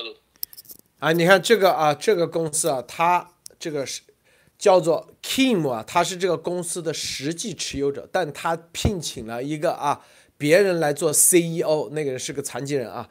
[0.99, 4.03] 啊，你看这个啊，这个公司啊，它这个是。
[4.59, 10.03] 叫做 Kim 啊，他是这个公司的实际持有者，但他聘请了一个啊
[10.39, 13.11] 别人来做 CEO，那个人是个残疾人啊。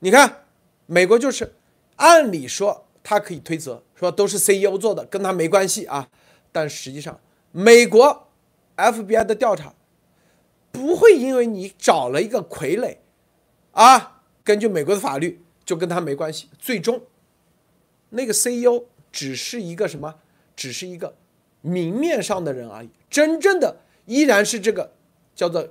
[0.00, 0.44] 你看，
[0.84, 1.54] 美国就是
[1.96, 6.06] 按理说他可以推责说都是 CEO 做的，跟他没关系啊。
[6.52, 7.18] 但实际上，
[7.52, 8.28] 美国
[8.76, 9.74] FBI 的调查
[10.72, 12.96] 不会因为你找了一个傀儡
[13.70, 16.48] 啊，根据美国的法律就跟他没关系。
[16.58, 17.02] 最终，
[18.10, 20.16] 那个 CEO 只是一个什么？
[20.56, 21.14] 只是一个
[21.60, 23.76] 明面上的人而已，真正的
[24.06, 24.92] 依然是这个
[25.34, 25.68] 叫做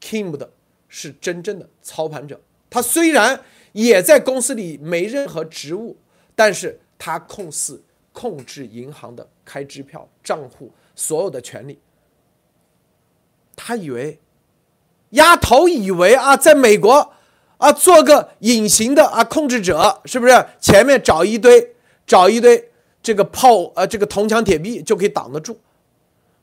[0.00, 0.50] Kim 的，
[0.88, 2.40] 是真正的操盘者。
[2.70, 3.42] 他虽然
[3.72, 5.96] 也在公司里没任何职务，
[6.34, 7.82] 但是他控司
[8.12, 11.78] 控制银行的开支票账户所有的权利。
[13.54, 14.18] 他以为
[15.10, 17.14] 丫头以为啊，在美国
[17.56, 21.74] 啊做个隐形的啊控制者，是不是前面找一堆
[22.06, 22.70] 找一堆？
[23.00, 25.58] 这个炮呃，这个铜墙铁壁就可以挡得住，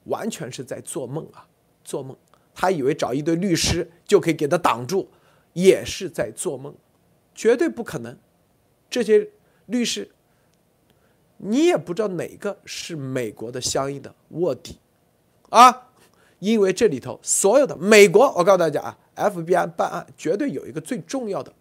[0.05, 1.45] 完全是在做梦啊，
[1.83, 2.15] 做梦！
[2.55, 5.09] 他以为找一堆律师就可以给他挡住，
[5.51, 6.73] 也是在做梦，
[7.35, 8.17] 绝对不可能。
[8.89, 9.27] 这些
[9.65, 10.09] 律师，
[11.37, 14.79] 你也不知道哪个是美国的相应的卧底
[15.49, 15.84] 啊，
[16.45, 21.51] 因为这里头所有的美国，我告诉大家啊，FBI 办案绝对有一个最重要的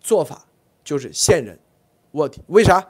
[0.00, 0.44] 做法，
[0.82, 1.56] 就是线人
[2.12, 2.84] 卧底，为啥？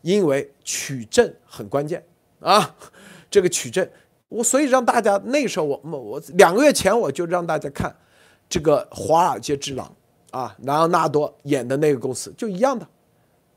[0.00, 2.02] 因为取证很关键
[2.40, 2.74] 啊，
[3.30, 3.86] 这个取证，
[4.30, 7.94] 我所以让大家那时候我我两个月前我就让大家看
[8.48, 9.94] 这个《华尔街之狼》
[10.38, 12.88] 啊，莱昂纳多演的那个公司就一样的，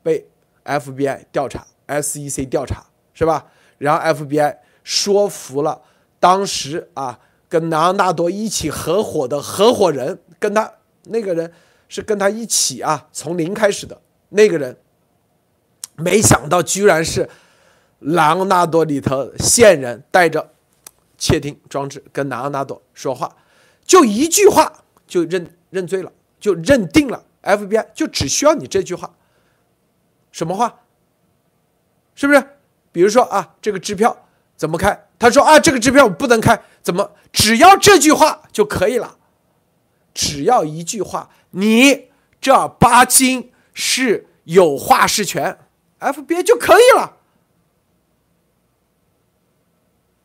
[0.02, 0.22] 被
[0.66, 2.84] FBI 调查，SEC 调查
[3.14, 3.46] 是吧？
[3.78, 5.80] 然后 FBI 说服了
[6.18, 7.18] 当时啊
[7.48, 10.72] 跟南昂纳多一起合伙的合伙人，跟他
[11.04, 11.52] 那个人
[11.88, 14.76] 是跟他一起啊从零开始的那个人。
[15.96, 17.26] 没想到居然是
[18.00, 20.52] 莱昂纳多里头线人带着
[21.16, 23.34] 窃听装置跟南昂纳多说话，
[23.84, 29.14] 就一句话就认认罪了，就认定了 FBI 就只需要你这句话，
[30.30, 30.80] 什么话？
[32.14, 32.46] 是不是？
[32.92, 35.05] 比如说啊，这个支票怎么开？
[35.18, 37.12] 他说啊，这个支票我不能开，怎么？
[37.32, 39.18] 只要这句话就可以了，
[40.14, 42.10] 只要一句话，你
[42.40, 45.58] 这八金是有话事权。
[45.98, 47.16] FBI 就可以了，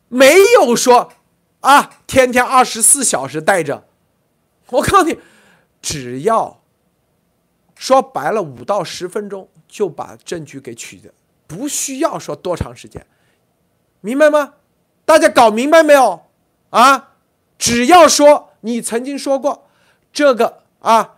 [0.08, 1.14] 没有说
[1.60, 3.88] 啊，天天二十四小时带着。
[4.68, 5.18] 我告诉你，
[5.80, 6.62] 只要
[7.74, 11.14] 说白了，五到十分钟就把证据给取得，
[11.46, 13.06] 不需要说多长时间，
[14.02, 14.54] 明白吗？
[15.04, 16.22] 大家搞明白没有？
[16.70, 17.10] 啊，
[17.58, 19.68] 只要说你曾经说过
[20.12, 21.16] 这个啊，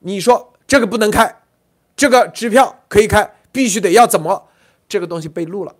[0.00, 1.42] 你说这个不能开，
[1.94, 3.32] 这个支票可以开。
[3.52, 4.48] 必须得要怎么，
[4.86, 5.74] 这个东西被录了，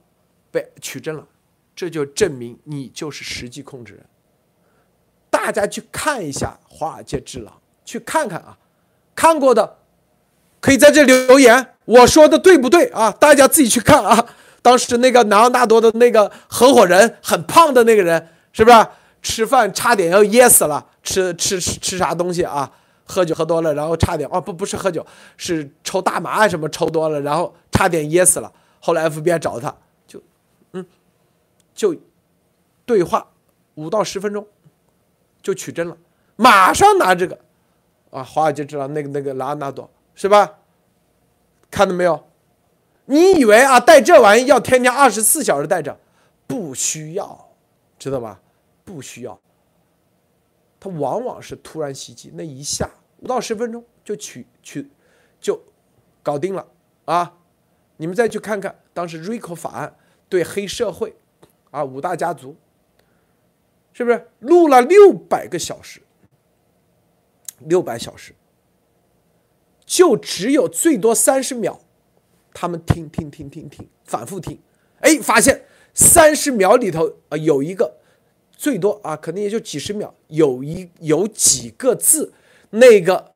[0.50, 1.26] 被取证了，
[1.74, 4.02] 这就证明你就是实际控制人。
[5.28, 7.52] 大家去看一下《华尔街之狼》，
[7.84, 8.56] 去看看啊，
[9.14, 9.76] 看过的
[10.58, 13.10] 可以在这留言，我说的对不对啊？
[13.10, 14.26] 大家自己去看啊。
[14.66, 18.86] 当时那个南昂纳多的那个合伙人，很胖的那个人，是不是
[19.22, 20.84] 吃饭差点要噎死了？
[21.04, 22.68] 吃吃吃吃啥东西啊？
[23.04, 25.06] 喝酒喝多了，然后差点哦不不是喝酒，
[25.36, 28.52] 是抽大麻什么抽多了，然后差点噎死了。
[28.80, 29.72] 后来 FBI 找他，
[30.08, 30.20] 就
[30.72, 30.84] 嗯，
[31.72, 31.94] 就
[32.84, 33.24] 对话
[33.76, 34.44] 五到十分钟，
[35.42, 35.96] 就取证了，
[36.34, 37.38] 马上拿这个
[38.10, 40.54] 啊，华尔街知道那个那个拉纳多是吧？
[41.70, 42.26] 看到没有？
[43.06, 45.98] 你以为啊带这玩意要天天二十四小时带着？
[46.46, 47.48] 不需要，
[47.98, 48.40] 知道吧？
[48.84, 49.40] 不需要。
[50.78, 52.88] 它往往是突然袭击，那一下
[53.18, 54.88] 五到十分钟就取取
[55.40, 55.60] 就
[56.22, 56.66] 搞定了
[57.06, 57.34] 啊！
[57.96, 59.96] 你们再去看看当时 RICO 法案
[60.28, 61.16] 对黑社会
[61.70, 62.56] 啊五大家族，
[63.92, 66.02] 是不是录了六百个小时？
[67.60, 68.34] 六百小时，
[69.84, 71.80] 就只有最多三十秒，
[72.58, 74.58] 他们听听听听听，反复听，
[75.00, 77.98] 哎，发现三十秒里头啊有一个
[78.50, 82.32] 最多啊，可能也就几十秒，有一有几个字，
[82.70, 83.34] 那个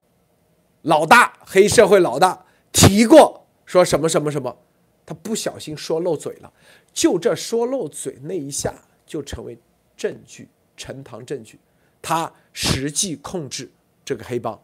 [0.81, 4.57] 老大黑社会老大提过说什么什么什么，
[5.05, 6.51] 他不小心说漏嘴了，
[6.95, 8.75] 就这说漏嘴那一下
[9.05, 9.59] 就成为
[9.99, 10.49] 证据，
[10.79, 11.61] 呈堂证据，
[12.01, 13.71] 他实际控制。
[14.03, 14.61] 这个黑帮，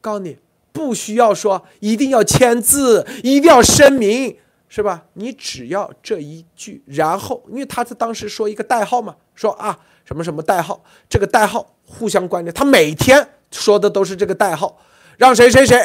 [0.00, 0.38] 告诉你，
[0.74, 4.36] 不需要说一定要签字，一定要声明，
[4.68, 5.04] 是吧？
[5.12, 14.76] 你只要这一句，然后，因为他在当时说一个代号嘛，说啊什么什么代号，这个代号互相关联，他每天说的都是这个代号，
[15.16, 15.80] 让谁谁谁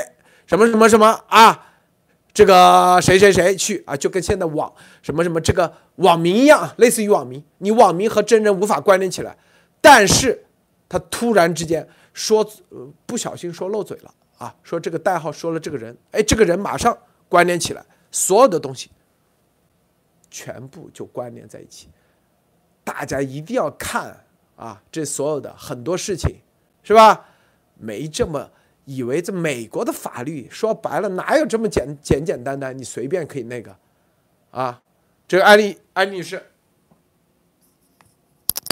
[0.48, 1.68] 什么什么什么啊，
[2.34, 9.38] 这个谁谁谁去啊，就跟现在网什么什么这个网民一样，类似于网民，你网民和真人无法关联起来，
[9.80, 10.46] 但是。
[10.92, 12.44] 他突然之间说，
[13.06, 14.56] 不小心说漏嘴了啊！
[14.64, 16.98] 说这个代号说了这个人，哎，这个人马上
[17.28, 18.90] 关联起来，所有的东西
[20.32, 21.90] 全部就关联在一起。
[22.84, 24.26] 大家一定要看
[24.56, 26.38] 啊，这所有的很多事情，
[26.82, 27.28] 是吧？
[27.76, 28.50] 没这么
[28.86, 32.76] 以为这美国的法律说白了哪有这么简简简单单？
[32.78, 33.76] 你随便可以那个
[34.52, 34.82] 啊？
[35.28, 36.52] 这个案例，安女士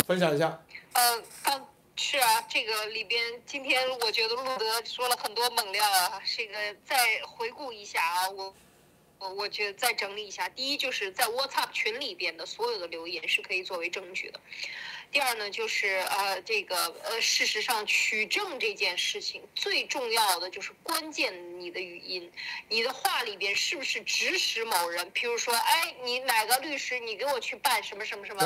[0.08, 0.60] 分享一下。
[0.94, 1.67] 嗯，刚。
[2.00, 6.22] 是啊，这个里边今天我觉得路德说了很多猛料啊。
[6.24, 6.56] 这个
[6.86, 6.96] 再
[7.26, 8.56] 回顾一下啊，我
[9.18, 10.48] 我我觉得再整理一下。
[10.48, 14.40] 第一，就是在 WhatsApp 群里边的所有的留言是可以作为证据的。
[15.12, 22.32] 第二呢，就是呃，这个呃，事实上取证这件事情最重要的就是关键你的语音，
[22.70, 25.10] 你的话里边是不是指使某人？
[25.14, 28.44] 譬如说，哎，你哪个律师，你给我去办什么什么什么？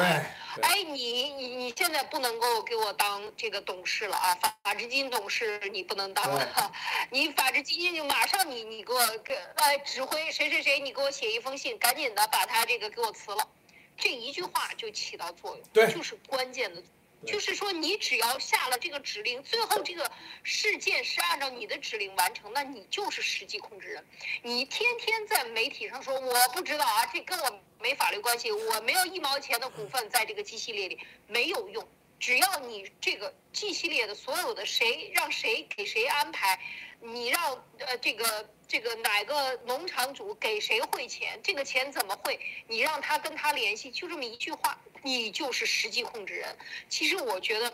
[0.62, 6.72] 哎，你你你现在不能够给我当这个董事了啊，法治基金董事你不能当了，
[7.10, 13.48] 你法治基金就马上你你给我给哎指挥谁谁谁，你给我写一封信，赶紧的把他这个给我辞了。
[14.02, 16.82] 这一句话就起到作用，对，就是关键的，
[17.23, 20.11] 就是说你只要下了这个指令，最后这个
[20.41, 24.03] 事件是按照你的指令完成，那你就是实际控制人。
[24.41, 31.88] 你天天在媒体上说我不知道啊，这跟我没法律关系，我没有一毛钱的股份在这个机系列里，没有用。
[32.22, 36.57] 只要你这个 G 系列的所有的谁让谁给谁安排，
[37.02, 38.49] 你让呃这个。
[38.72, 41.38] 这个哪个农场主给谁汇钱？
[41.43, 42.39] 这个钱怎么汇？
[42.69, 46.57] 你让他跟他联系，就这么一句话，你就是实际控制人。
[46.88, 47.73] 其实我觉得。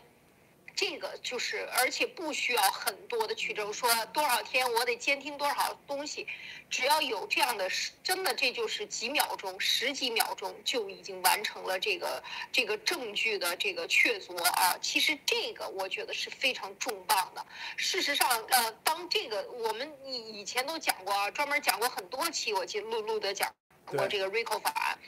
[0.78, 6.28] 这个就是，而且不需要很多的取证，说多少天我得监听多少东西，
[6.70, 7.68] 只要有这样的，
[8.04, 14.78] 真的这就是几秒钟、十几秒钟就已经完成了这个这个证据的这个确凿啊。
[14.80, 17.44] 其实这个我觉得是非常重磅的。
[17.76, 23.52] 事实上，呃，当这个我们以以前都讲过啊，专门讲过很多期，我记录录的讲
[23.84, 24.99] 过这个 RICO 法案，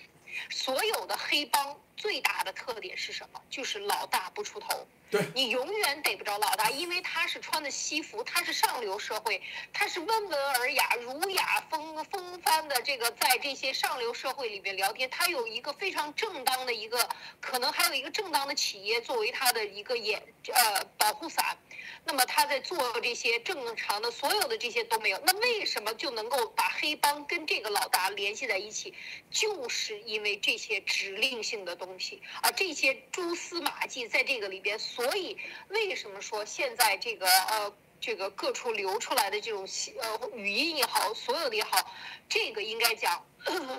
[0.49, 3.41] 所有的黑帮最大的特点是什么？
[3.49, 4.87] 就是老大不出头。
[5.11, 9.41] 对你永远逮不着老大，因为他是穿的西服，他是上流社会，
[9.73, 17.09] 他是温文尔雅、儒雅风风范的这个，在这些上流社会里面聊天，他有一个非常正当的一个，
[17.41, 20.21] 可能还有一个正当的企业作为他的一个掩
[20.53, 21.57] 呃保护伞，
[22.05, 28.93] 那么他在做这些正常的所有的这些都没有，那为什么就能够把黑帮跟这个老大联系在一起？
[29.31, 34.77] 就是因为这些指令性的东西东西啊，这些蛛丝马迹在这个里边。
[34.77, 35.35] 所以，
[35.69, 39.67] 为什么说现在这个呃，这个各处流出来的这种
[39.99, 41.91] 呃语音也好，所有的也好，
[42.29, 43.25] 这个应该讲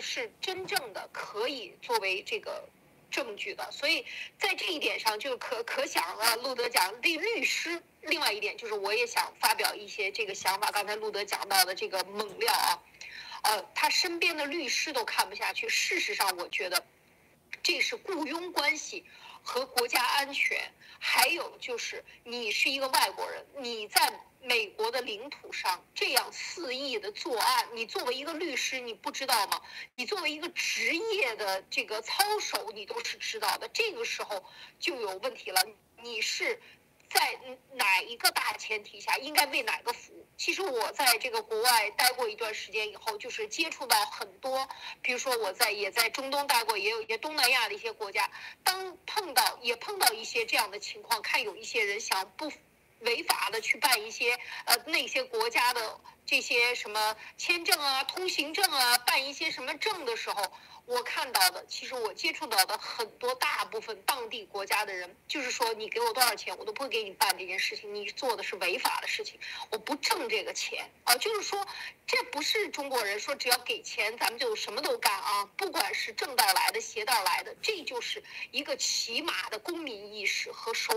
[0.01, 2.69] 是真正的可以作为这个
[3.13, 3.71] 证据的。
[3.71, 4.05] 所以
[4.41, 7.81] 在这一点上，就可可想啊，路德讲律律师。
[8.03, 10.71] 另外一点就是，我也想发表一些这个想法。
[10.73, 12.83] 刚才路德讲到的这个猛料啊，
[13.43, 15.69] 呃，他身边的律师都看不下去。
[15.69, 16.83] 事实上，我觉得
[17.63, 19.05] 这是雇佣关系。
[19.43, 29.63] 和国家安全，还有就是你是一个外国人，你在美国的领土上这样肆意的作案，你作为一个律师，你不知道吗？
[29.97, 33.67] 你作为一个职业的这个操守，你都是知道的。
[33.71, 34.45] 这个时候
[34.79, 35.67] 就有问题了，
[36.03, 36.61] 你是
[37.11, 37.39] 在
[37.75, 40.27] 哪一个大前提下应该为哪个服务。
[40.37, 44.67] 其实我在这个国外待过一段时间以后，就是接触到很多，
[45.03, 48.31] 比如说我在也在中东待过，也有一些东南亚的一些国家，
[48.63, 52.51] 当碰到也碰到一些这样的情况，看有一些人想不
[53.01, 56.01] 违法的去办一些呃那些国家的
[56.31, 60.53] 这些什么签证啊、通行证啊，办一些什么证的时候。
[60.87, 69.39] 我看到的，其实我接触到的很多大部分当地国家的人，就是说你给我多少钱，我都不会给你办这件事情，你做的是违法的事情，
[69.71, 71.15] 我不挣这个钱啊。
[71.17, 71.65] 就是说，
[72.09, 78.21] 这不是中国人说只要给钱咱们就什么都干啊，不管是正道来的、邪道来的，这就是
[78.51, 80.93] 一个起码的公民意识和守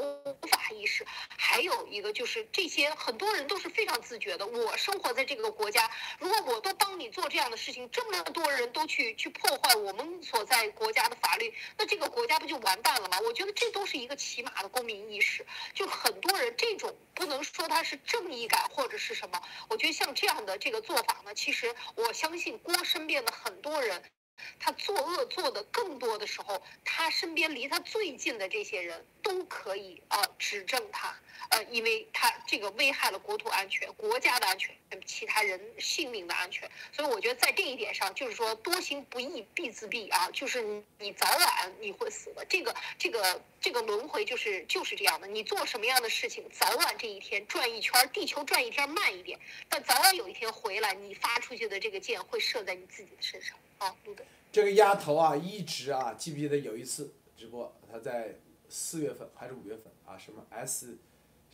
[0.50, 1.06] 法意识。
[1.38, 5.90] 还有一个就是这些很多人都是非常自觉的，我生活在这个国家，
[6.20, 9.76] 如果我都帮你做这样的事情，这么多人都去去破坏。
[9.76, 13.20] 我们所在国家的法律，那这个国家不就完蛋了吗？
[13.22, 15.46] 我觉得这都是一个起码的公民意识。
[15.74, 24.04] 就很多人这种不能说他是正义感或者是什么，我觉得像这样的这个做法呢，其实我相信郭身边的很多人。
[24.60, 31.16] 他作恶做的更多的时候，他身边离他最近的这些人都可以啊指证他，
[31.54, 34.76] 呃，因为他这个危害了国土安全、国家的安全、
[35.06, 36.68] 其他人性命的安全。
[36.92, 42.44] 所以我觉得在这一点上，就是说多行不义必自毙啊，就是你你早晚你会死的。
[42.50, 45.28] 这个这个这个轮回就是就是这样的。
[45.28, 49.40] 你做什么样的事情，早晚这一天转一圈，地球转一天慢一点，
[49.70, 53.96] 但早晚有一天回来，你发出去的这个箭会射在你自己的身上啊。
[54.52, 58.36] 这个丫头啊，一直啊，记不记得有一次直播，她在
[58.70, 60.98] 四月份还是五月份啊，什么 S，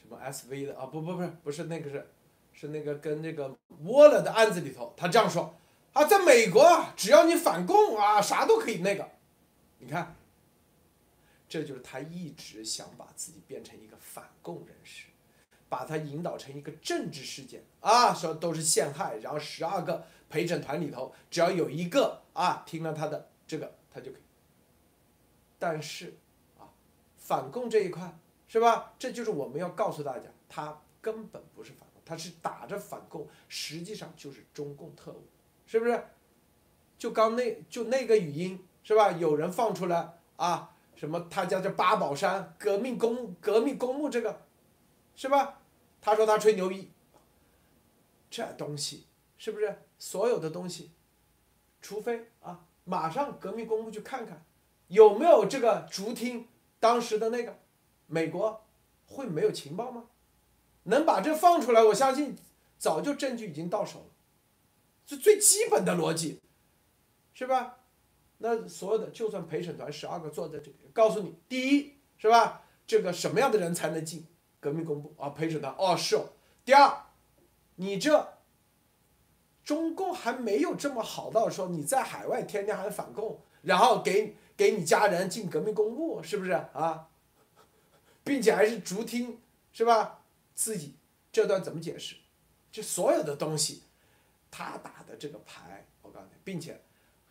[0.10, 2.10] 么 SV 的啊，不不不是不是那个是，
[2.54, 5.54] 是那个跟那个沃勒的案子里头，他这样说
[5.94, 9.10] 啊，在美国只要你反共啊，啥都可以那个，
[9.78, 10.16] 你看，
[11.48, 15.06] 这就是他一直想把自己变成一个反共人士，
[15.68, 20.06] 把他引导成一个政治事件啊，说都是陷害，然后十二个。
[20.32, 24.22] 陪审团里头，只要有一个啊听了他的这个，他就可以。
[25.58, 26.14] 但是
[26.60, 26.70] 啊，
[27.18, 28.16] 反共这一块
[28.50, 28.94] 是吧？
[29.00, 35.24] 这就是我们要告诉大家，他根本不是反共，他是打着反共，实际上就是中共特务，
[35.66, 36.04] 是不是？
[36.98, 39.12] 就刚那就那个语音是吧？
[39.14, 44.42] 有人放出来啊，什么他家这八宝山革命公革命公墓这个，
[45.16, 45.62] 是吧？
[46.02, 46.92] 他说他吹牛逼，
[48.32, 49.06] 这东西
[49.38, 49.84] 是不是？
[50.00, 50.92] 所有的东西，
[51.82, 54.44] 除非啊，马上革命公墓去看看，
[54.88, 56.48] 有没有这个竹厅
[56.80, 57.60] 当时的那个，
[58.10, 58.66] 美国
[59.08, 60.04] 会没有情报吗？
[60.84, 62.36] 能把这放出来，我相信
[62.78, 64.06] 早就证据已经到手了，
[65.06, 66.42] 这最基本的逻辑，
[67.34, 67.78] 是吧？
[68.40, 72.64] 那所有的就算陪审团十二个坐在这里，告诉你，第一是吧？
[72.86, 74.26] 这个什么样的人才能进
[74.60, 75.30] 革命公墓啊？
[75.30, 76.30] 陪审团哦是哦。
[76.66, 77.06] 第二，
[77.76, 78.34] 你这。
[79.62, 87.09] 中共还没有这么好到说你在海外天天还反共，然后给给你家人进革命公墓，是不是啊？
[88.30, 89.42] 并且还是逐听，
[89.74, 90.24] 是吧？
[90.54, 90.94] 自己
[91.32, 92.16] 这段怎么解释？
[92.72, 93.82] 这所有的东西，
[94.52, 96.80] 他打的这个牌，我告诉你，并且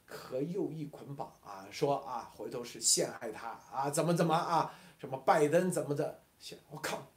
[0.04, 6.24] 和右翼捆绑啊，说啊，回头是陷害他啊，怎么怎么啊，什么拜登怎么的？
[6.70, 7.12] 我靠，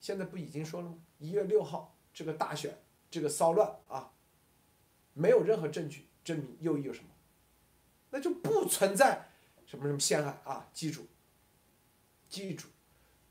[0.00, 0.96] 现在不已经说了吗？
[1.18, 4.10] 一月六号这个大选，这个骚乱啊。
[5.12, 7.10] 没有任何证据证明右翼有什么，
[8.08, 9.28] 那就不存在
[9.66, 10.70] 什么什么陷害啊！
[10.72, 11.06] 记住，
[12.30, 12.66] 记住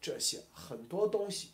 [0.01, 1.51] 这些很多东西。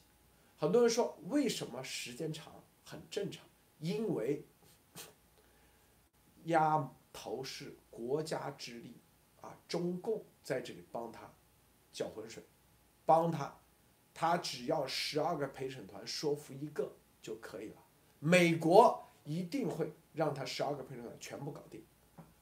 [0.58, 2.54] 很多人说为什么时间长
[2.84, 3.46] 很正常，
[3.80, 4.46] 因为
[6.46, 8.96] 压头是国家之力
[9.42, 11.32] 啊，中共在这里帮他
[11.92, 12.44] 搅浑水，
[13.06, 13.58] 帮他，
[14.14, 17.78] 他只要十二个陪审团说服一个就可以了，
[18.20, 19.92] 美国一定会。
[20.16, 21.84] 让他十二个陪审团全部搞定，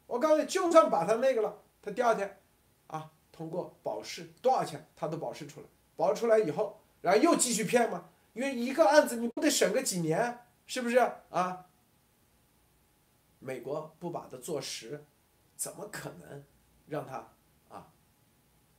[0.05, 2.39] 我告诉你，就算把他那个了，他第二天，
[2.85, 10.97] 啊，通过保释多少钱，他都保释出来，保出来以后，然后又继续骗嘛，因为一个案子你不得审个几年，是不是
[11.29, 11.65] 啊？
[13.39, 15.05] 美国不把它坐实，
[15.55, 16.43] 怎么可能
[16.87, 17.33] 让他
[17.69, 17.91] 啊？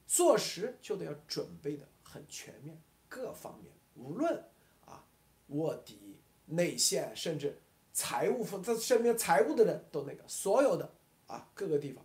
[0.06, 4.44] 坐实就得要准备的很全面，各方面，无论
[4.84, 5.04] 啊
[5.48, 7.60] 卧底、内线，甚至。
[7.96, 10.92] 财务负他身边财务的人都那个所有的
[11.28, 12.04] 啊各个地方，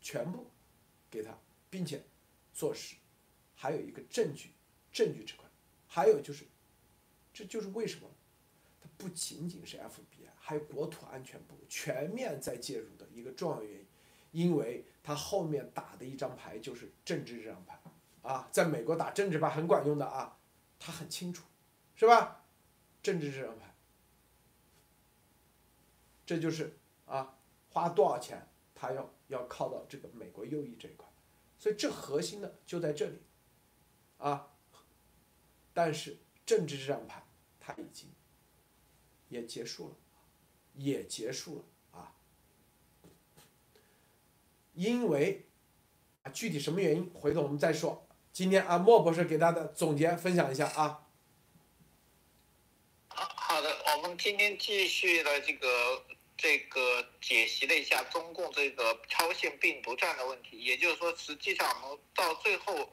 [0.00, 0.50] 全部
[1.08, 1.32] 给他，
[1.70, 2.02] 并且
[2.52, 2.96] 坐实，
[3.60, 4.52] 还有一个证据，
[4.92, 5.44] 证据这块，
[5.88, 6.44] 还有就是，
[7.32, 8.08] 这就是为什么，
[8.80, 13.86] 它不仅仅是 FBI，还有国土安全部全面在介入的一个重要原因，
[14.30, 17.80] 因为他后面打的一张牌就是政治这张牌，
[18.22, 20.38] 啊，在美国打政治牌很管用的啊，
[20.78, 21.44] 他很清楚，
[21.96, 22.44] 是吧？
[23.02, 23.74] 政治这张牌，
[26.24, 27.36] 这就是啊，
[27.70, 31.08] 花多少钱，他要要靠到这个美国右翼这一块，
[31.58, 33.18] 所以这核心的就在这里，
[34.18, 34.48] 啊，
[35.72, 37.22] 但是政治这张牌，
[37.58, 38.08] 他已经
[39.28, 39.96] 也结束了，
[40.74, 42.14] 也结束了啊，
[44.74, 45.46] 因为
[46.22, 48.06] 啊，具体什么原因，回头我们再说。
[48.32, 51.06] 今天啊，莫博士给大家总结分享一下啊。
[53.08, 56.04] 好好的，我们今天继续的这个
[56.36, 60.58] 这个解析了一下中共这个超限病毒战的问题。
[60.58, 62.88] 也就是说，实际上我们到最后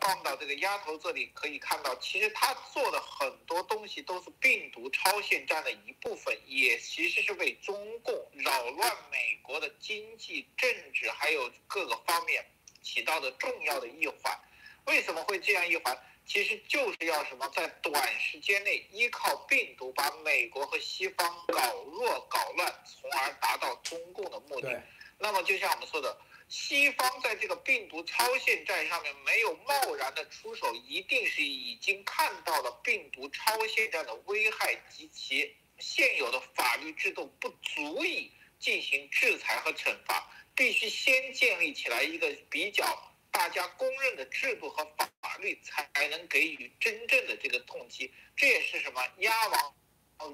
[0.00, 12.44] 放到这个丫头这里可以看到，其实他做的很多东西都是病毒超限战的一部分，也其实是为中共扰乱美国的经济、政治还有各个方面
[12.82, 14.38] 起到的重要的一环。
[14.86, 15.96] 为什么会这样一环？
[16.26, 24.82] 其实就是要什么，在短时间内依靠病毒把美国和西方搞弱、搞乱，从而达到中共的目的。
[25.18, 26.18] 那么，就像我们说的，
[26.48, 43.12] 西方在这个病毒超限战上面没有贸然的出手，一定是已经看到了病毒超限战的危害及其现有的法律制度不足以进行制裁和惩罚，必须先建立起来一个比较。
[43.30, 44.82] 大家公认的制度和
[45.20, 49.06] 法律才能给予真正的这个痛击，这也是什么？
[49.18, 49.74] 鸭王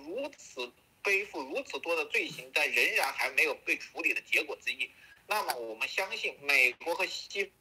[0.07, 0.73] 如此
[1.03, 4.89] 背负如此多的罪行，但仍然还没有被处理的结果之一。
[5.27, 7.53] 那么我们相信，美国和西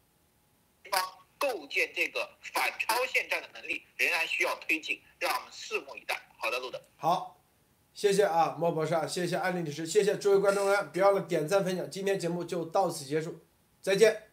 [0.91, 1.01] 方
[1.37, 6.21] 构建这个反超限战的能力仍然需要推进，让我们拭目以待。
[6.37, 6.81] 好的，路德。
[6.97, 7.41] 好，
[7.93, 11.89] 谢谢啊，莫博士，谢谢艾丽女士，谢谢诸位观众朋友，别忘了点赞分享。
[11.89, 13.45] 今天节目就到此结束，
[13.81, 14.32] 再见。